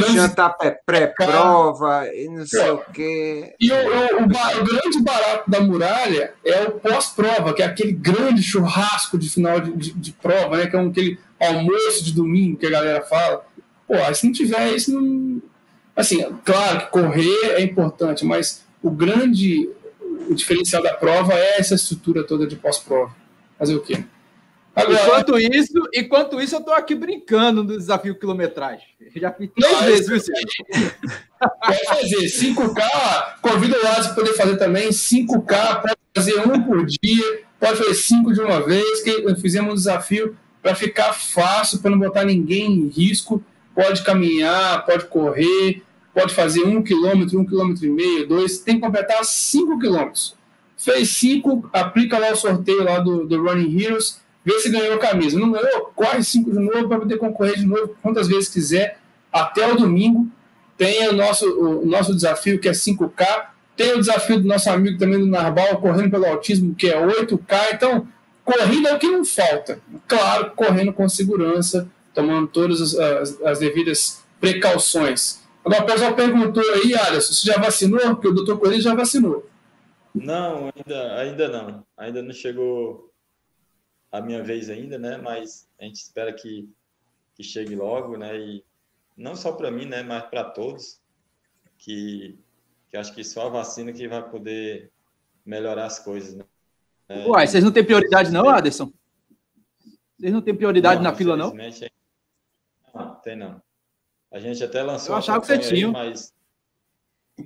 [0.01, 3.53] Jantar pré-prova e não sei o quê.
[3.59, 7.91] E o, o, o, o, grande barato da muralha é o pós-prova, que é aquele
[7.91, 10.67] grande churrasco de final de, de, de, prova, né?
[10.67, 13.45] Que é um, aquele almoço de domingo que a galera fala.
[13.87, 15.41] Pô, se não tiver isso, não.
[15.95, 19.69] Assim, claro que correr é importante, mas o grande
[20.29, 23.13] o diferencial da prova é essa estrutura toda de pós-prova.
[23.57, 24.03] Fazer o quê?
[24.75, 28.85] Agora, enquanto isso, enquanto isso, eu estou aqui brincando no desafio quilometragem.
[29.15, 30.91] Já fiz três vezes, viu?
[31.39, 34.89] Pode fazer 5K, convido o Lázaro para poder fazer também.
[34.89, 39.75] 5K, pode fazer um por dia, pode fazer cinco de uma vez, que fizemos um
[39.75, 43.41] desafio para ficar fácil, para não botar ninguém em risco.
[43.73, 48.81] Pode caminhar, pode correr, pode fazer um quilômetro, um quilômetro e meio, dois, tem que
[48.81, 50.35] completar cinco quilômetros.
[50.77, 54.99] Fez cinco, aplica lá o sorteio lá do, do Running Heroes vê se ganhou a
[54.99, 55.39] camisa.
[55.39, 58.99] Não ganhou, corre cinco de novo para poder concorrer de novo quantas vezes quiser,
[59.33, 60.27] até o domingo.
[60.77, 63.47] Tem o nosso, o nosso desafio, que é 5K.
[63.75, 67.73] Tem o desafio do nosso amigo também do Narbal, correndo pelo autismo, que é 8K.
[67.73, 68.07] Então,
[68.43, 69.79] corrida é o que não falta.
[70.07, 75.41] Claro, correndo com segurança, tomando todas as, as, as devidas precauções.
[75.63, 77.99] Agora, o pessoal perguntou aí, Alisson, você já vacinou?
[78.15, 79.49] Porque o doutor Coelho já vacinou.
[80.13, 81.83] Não, ainda, ainda não.
[81.97, 83.09] Ainda não chegou
[84.11, 85.17] a minha vez ainda, né?
[85.17, 86.69] Mas a gente espera que,
[87.35, 88.37] que chegue logo, né?
[88.37, 88.63] E
[89.15, 90.03] não só para mim, né?
[90.03, 90.99] Mas para todos,
[91.77, 92.37] que,
[92.89, 94.91] que acho que só a vacina que vai poder
[95.45, 96.43] melhorar as coisas, né?
[97.07, 98.91] É, Uai, vocês não têm prioridade não, Aderson?
[100.17, 101.53] Vocês não têm prioridade não, na fila, não?
[101.53, 103.61] Não, tem não.
[104.31, 105.13] A gente até lançou.
[105.13, 105.89] Eu achava que você tinha.
[105.89, 106.33] Mas...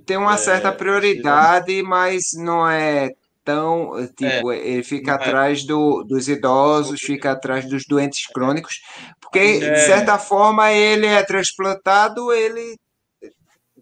[0.06, 6.04] Tem uma é, certa prioridade, mas não é então, tipo, é, ele fica atrás do,
[6.04, 8.80] dos idosos, fica atrás dos doentes crônicos,
[9.20, 12.76] porque, é, de certa forma, ele é transplantado, ele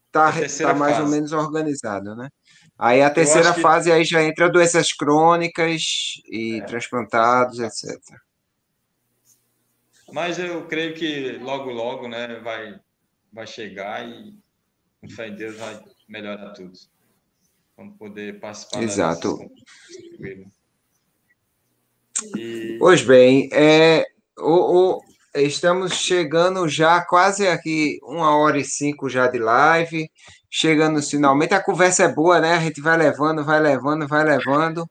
[0.06, 1.02] está tá mais fase.
[1.02, 2.28] ou menos organizado, né?
[2.78, 3.60] Aí a terceira que...
[3.60, 5.82] fase aí já entra doenças crônicas
[6.30, 6.64] e é.
[6.64, 7.98] transplantados, etc.
[10.12, 12.78] Mas eu creio que logo, logo, né, vai,
[13.32, 14.32] vai chegar e,
[15.00, 16.72] com fé em Deus, vai melhorar tudo.
[17.78, 18.82] Vamos poder participar.
[18.82, 19.38] Exato.
[22.36, 22.76] E...
[22.80, 24.04] Pois bem, é,
[24.36, 25.00] o, o,
[25.36, 30.10] estamos chegando já quase aqui uma hora e cinco já de live,
[30.50, 31.54] chegando finalmente.
[31.54, 32.54] A conversa é boa, né?
[32.54, 34.84] A gente vai levando, vai levando, vai levando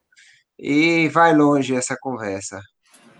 [0.57, 2.61] e vai longe essa conversa.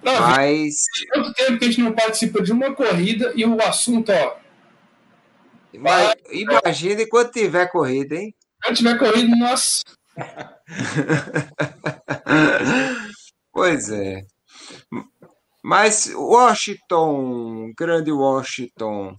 [0.02, 4.14] Não, Mas quanto tempo que a gente não participa de uma corrida e o assunto,
[4.14, 4.38] ó.
[5.78, 6.14] Vai...
[6.32, 8.34] Imagine quando tiver corrida, hein?
[8.74, 9.84] Tiver corrida, nossa.
[13.52, 14.24] pois é.
[15.64, 19.18] Mas Washington, grande Washington,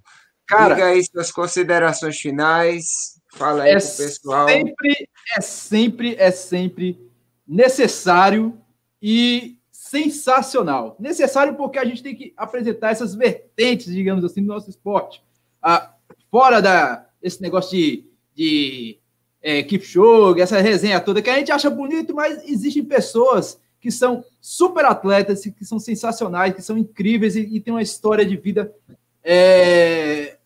[0.48, 3.20] Cara, diga aí suas considerações finais.
[3.34, 4.48] Fala aí é pro pessoal.
[4.48, 7.10] Sempre, é sempre, é sempre
[7.46, 8.58] necessário
[9.00, 10.96] e sensacional.
[10.98, 15.22] Necessário porque a gente tem que apresentar essas vertentes, digamos assim, do nosso esporte.
[15.62, 15.94] Ah,
[16.30, 18.98] fora da, esse negócio de, de
[19.42, 24.24] é, Kipchoge, essa resenha toda, que a gente acha bonito, mas existem pessoas que são
[24.40, 28.74] super atletas, que são sensacionais, que são incríveis e, e têm uma história de vida
[29.22, 30.36] é,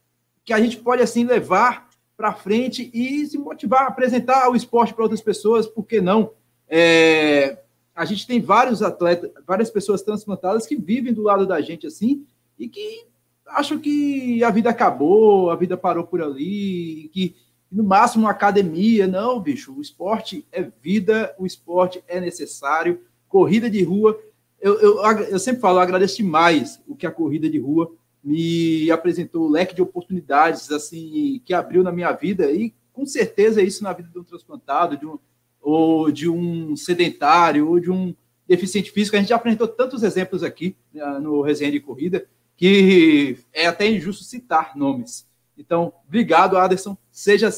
[0.45, 4.93] que a gente pode assim levar para frente e se motivar a apresentar o esporte
[4.93, 6.33] para outras pessoas, por que não?
[6.69, 7.59] É,
[7.95, 12.27] a gente tem vários atletas, várias pessoas transplantadas que vivem do lado da gente assim
[12.59, 13.07] e que
[13.47, 17.35] acham que a vida acabou, a vida parou por ali, que
[17.73, 19.07] no máximo uma academia.
[19.07, 23.01] Não, bicho, o esporte é vida, o esporte é necessário.
[23.29, 24.19] Corrida de rua,
[24.61, 27.91] eu, eu, eu sempre falo, eu agradeço demais o que a corrida de rua
[28.23, 33.61] me apresentou, o leque de oportunidades assim que abriu na minha vida e com certeza
[33.61, 35.19] é isso na vida de um transplantado, de um,
[35.61, 38.15] ou de um sedentário, ou de um
[38.47, 39.17] deficiente físico.
[39.17, 43.91] A gente já apresentou tantos exemplos aqui né, no resenha de corrida que é até
[43.91, 45.27] injusto citar nomes.
[45.57, 46.97] Então, obrigado, Aderson.
[47.13, 47.51] Seja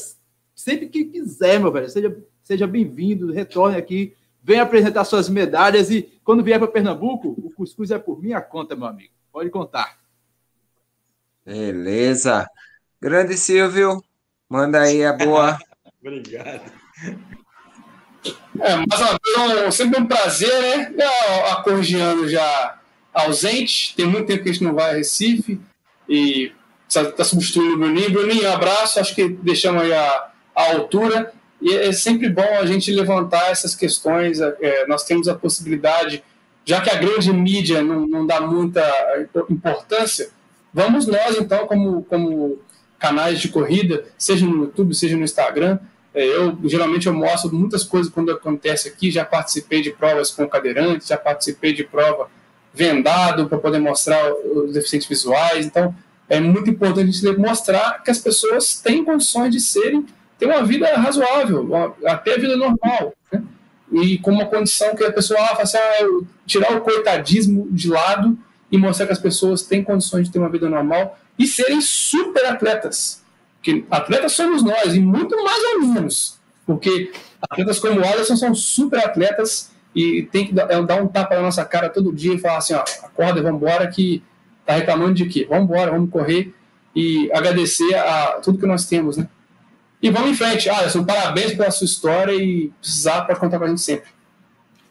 [0.53, 1.89] sempre que quiser, meu velho.
[1.89, 7.49] Seja, seja bem-vindo, retorne aqui, venha apresentar suas medalhas e quando vier para Pernambuco, o
[7.51, 9.13] cuscuz é por minha conta, meu amigo.
[9.31, 9.97] Pode contar.
[11.45, 12.47] Beleza.
[13.01, 14.03] Grande Silvio,
[14.49, 15.57] manda aí a boa.
[16.01, 16.71] Obrigado.
[18.59, 19.01] É, mas
[19.37, 21.05] ó, sempre um prazer, né?
[21.51, 22.79] A Corgiano já
[23.13, 25.59] ausente, tem muito tempo que a gente não vai a Recife
[26.09, 26.51] e
[26.87, 28.11] está substituindo o Bruninho.
[28.11, 31.33] Bruninho, um abraço, acho que deixamos aí a, a altura.
[31.61, 34.39] E é sempre bom a gente levantar essas questões.
[34.39, 36.23] É, nós temos a possibilidade,
[36.63, 38.83] já que a grande mídia não, não dá muita
[39.49, 40.29] importância,
[40.73, 42.59] vamos nós, então, como, como
[42.99, 45.79] canais de corrida, seja no YouTube, seja no Instagram.
[46.13, 49.11] É, eu geralmente eu mostro muitas coisas quando acontece aqui.
[49.11, 52.29] Já participei de provas com cadeirantes, já participei de prova
[52.73, 55.65] vendado para poder mostrar os deficientes visuais.
[55.65, 55.95] Então,
[56.29, 60.05] é muito importante a gente mostrar que as pessoas têm condições de serem
[60.37, 63.43] ter uma vida razoável, até a vida normal, né?
[63.91, 68.37] e com uma condição que a pessoa ah, assim, ah, tirar o coitadismo de lado
[68.71, 72.45] e mostrar que as pessoas têm condições de ter uma vida normal e serem super
[72.45, 73.23] atletas.
[73.57, 76.39] Porque atletas somos nós, e muito mais ou menos.
[76.65, 77.11] Porque
[77.41, 81.35] atletas como o Alisson são super atletas e tem que dar, é, dar um tapa
[81.35, 84.21] na nossa cara todo dia e falar assim, ó, acorda, vamos embora que
[84.65, 85.45] tá reclamando de quê?
[85.49, 86.53] Vamos embora, vamos correr
[86.95, 89.27] e agradecer a tudo que nós temos, né?
[90.01, 90.69] E vamos em frente.
[90.69, 94.09] Alisson, parabéns pela sua história e precisar pode contar com a gente sempre.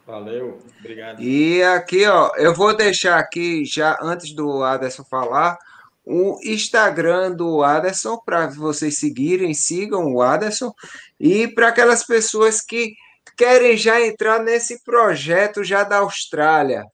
[0.07, 1.22] Valeu, obrigado.
[1.22, 5.59] E aqui, ó, eu vou deixar aqui já antes do Aderson falar
[6.05, 10.72] o Instagram do Aderson para vocês seguirem, sigam o Aderson
[11.18, 12.95] e para aquelas pessoas que
[13.37, 16.84] querem já entrar nesse projeto já da Austrália.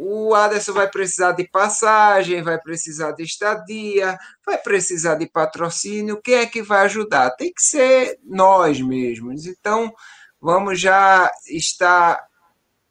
[0.00, 4.16] O Aderson vai precisar de passagem, vai precisar de estadia,
[4.46, 6.22] vai precisar de patrocínio.
[6.22, 7.32] Quem é que vai ajudar?
[7.32, 9.44] Tem que ser nós mesmos.
[9.44, 9.92] Então,
[10.40, 12.24] vamos já estar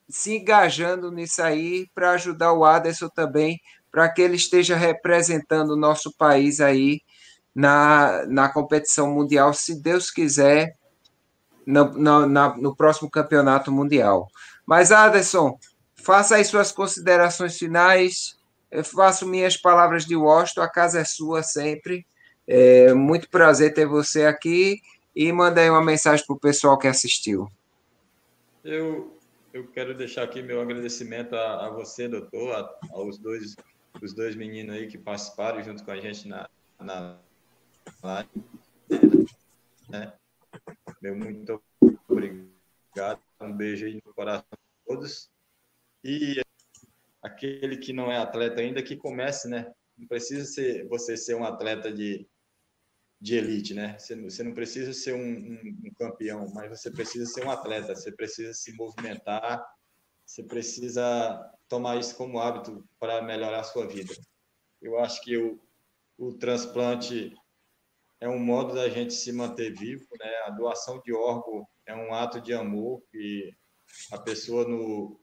[0.10, 3.58] se engajando nisso aí para ajudar o Aderson também,
[3.90, 7.00] para que ele esteja representando o nosso país aí
[7.56, 10.76] na, na competição mundial, se Deus quiser,
[11.66, 14.28] no, no, no próximo campeonato mundial.
[14.66, 15.58] Mas, Aderson,
[16.08, 18.40] faça aí suas considerações finais.
[18.72, 22.08] Eu faço minhas palavras de Washington, a casa é sua sempre.
[22.48, 24.82] É muito prazer ter você aqui
[25.14, 27.52] e manda aí uma mensagem para o pessoal que assistiu.
[28.64, 29.20] Eu,
[29.52, 33.58] eu quero deixar aqui meu agradecimento a, a você, doutor, a, aos dois,
[34.02, 37.18] os dois meninos aí que participaram junto com a gente na, na
[38.02, 38.30] live.
[39.90, 40.14] Né?
[41.02, 41.62] Meu muito
[42.08, 43.20] obrigado.
[43.42, 45.30] Um beijo aí no coração de todos.
[46.08, 46.42] E
[47.22, 49.70] aquele que não é atleta ainda, que comece, né?
[49.98, 52.26] Não precisa ser, você ser um atleta de,
[53.20, 54.00] de elite, né?
[54.00, 57.94] Você, você não precisa ser um, um, um, campeão, mas você precisa ser um atleta,
[57.94, 59.62] você precisa se movimentar,
[60.26, 64.14] você precisa tomar isso como hábito para melhorar a sua vida.
[64.82, 65.60] Eu acho que o,
[66.18, 67.36] o transplante
[68.22, 70.34] é um modo da gente se manter vivo, né?
[70.46, 73.54] A doação de órgão é um ato de amor que
[74.14, 75.20] a pessoa no,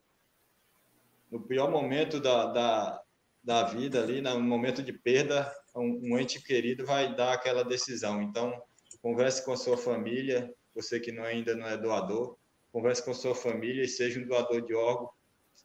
[1.34, 3.02] no pior momento da, da,
[3.42, 8.22] da vida ali, no momento de perda, um, um ente querido vai dar aquela decisão.
[8.22, 8.56] Então,
[9.02, 12.38] converse com a sua família, você que não, ainda não é doador,
[12.70, 15.10] converse com a sua família e seja um doador de órgão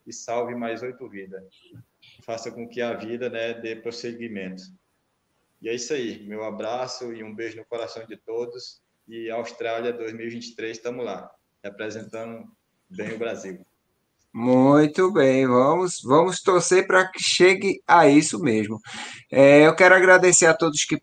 [0.07, 1.43] e salve mais oito vidas.
[2.23, 4.63] Faça com que a vida né, dê prosseguimento.
[5.61, 6.25] E é isso aí.
[6.27, 8.81] Meu abraço e um beijo no coração de todos.
[9.07, 11.31] E Austrália 2023, estamos lá,
[11.63, 12.51] representando
[12.89, 13.63] bem o Brasil.
[14.41, 18.80] Muito bem, vamos, vamos torcer para que chegue a isso mesmo.
[19.30, 20.98] É, eu quero agradecer a todos que,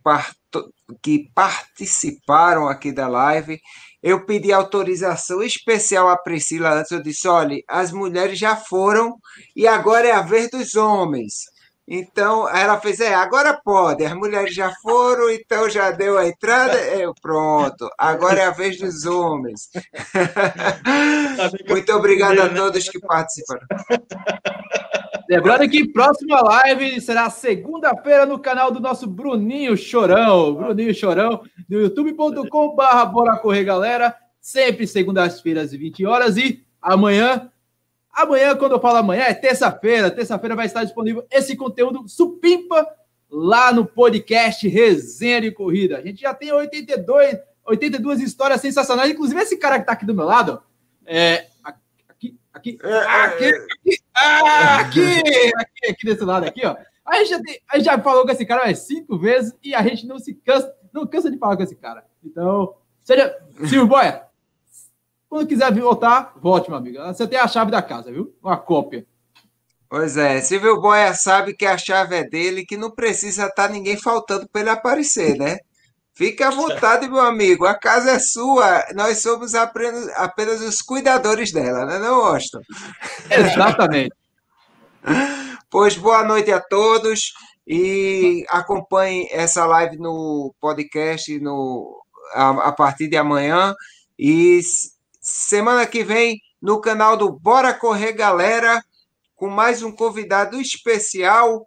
[1.03, 3.61] que participaram aqui da live.
[4.03, 6.91] Eu pedi autorização especial à Priscila antes.
[6.91, 9.13] Eu disse: olha, as mulheres já foram
[9.55, 11.35] e agora é a vez dos homens.
[11.89, 16.77] Então, ela fez, é, agora pode, as mulheres já foram, então já deu a entrada,
[16.77, 19.71] eu, pronto, agora é a vez dos homens.
[21.69, 23.65] Muito obrigado a todos que participaram.
[25.31, 31.83] Lembrando que próxima live será segunda-feira no canal do nosso Bruninho Chorão, Bruninho Chorão, do
[31.83, 37.49] youtube.com.br Bora Correr Galera, sempre segundas-feiras, 20 horas, e amanhã
[38.17, 40.11] Amanhã, quando eu falo amanhã, é terça-feira.
[40.11, 42.89] Terça-feira vai estar disponível esse conteúdo supimpa
[43.31, 45.99] lá no podcast Resenha de Corrida.
[45.99, 49.11] A gente já tem 82, 82 histórias sensacionais.
[49.11, 50.63] Inclusive, esse cara que está aqui do meu lado,
[51.05, 53.49] é, aqui, aqui, é, é, aqui, é.
[53.49, 55.03] aqui, ah, aqui,
[55.55, 56.75] aqui, aqui, desse lado aqui, ó.
[57.05, 59.75] A gente, já tem, a gente já falou com esse cara mais cinco vezes e
[59.75, 62.03] a gente não se cansa, não cansa de falar com esse cara.
[62.25, 64.26] Então, seja Silvio Boia,
[65.37, 66.99] quando quiser voltar, volte, meu amigo.
[66.99, 68.35] Você tem a chave da casa, viu?
[68.43, 69.07] Uma cópia.
[69.87, 73.69] Pois é, Silvio Boia sabe que a chave é dele, que não precisa estar tá
[73.69, 75.59] ninguém faltando para ele aparecer, né?
[76.15, 77.67] Fique à vontade, meu amigo.
[77.67, 78.83] A casa é sua.
[78.95, 82.61] Nós somos apenas, apenas os cuidadores dela, né, não, Austin?
[83.31, 84.15] Exatamente.
[85.71, 87.35] pois boa noite a todos
[87.67, 92.03] e acompanhe essa live no podcast no,
[92.33, 93.75] a, a partir de amanhã.
[94.19, 94.61] E
[95.29, 98.81] Semana que vem, no canal do Bora Correr Galera,
[99.35, 101.67] com mais um convidado especial.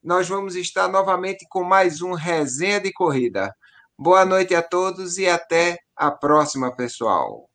[0.00, 3.52] Nós vamos estar novamente com mais um resenha de corrida.
[3.98, 7.50] Boa noite a todos e até a próxima, pessoal.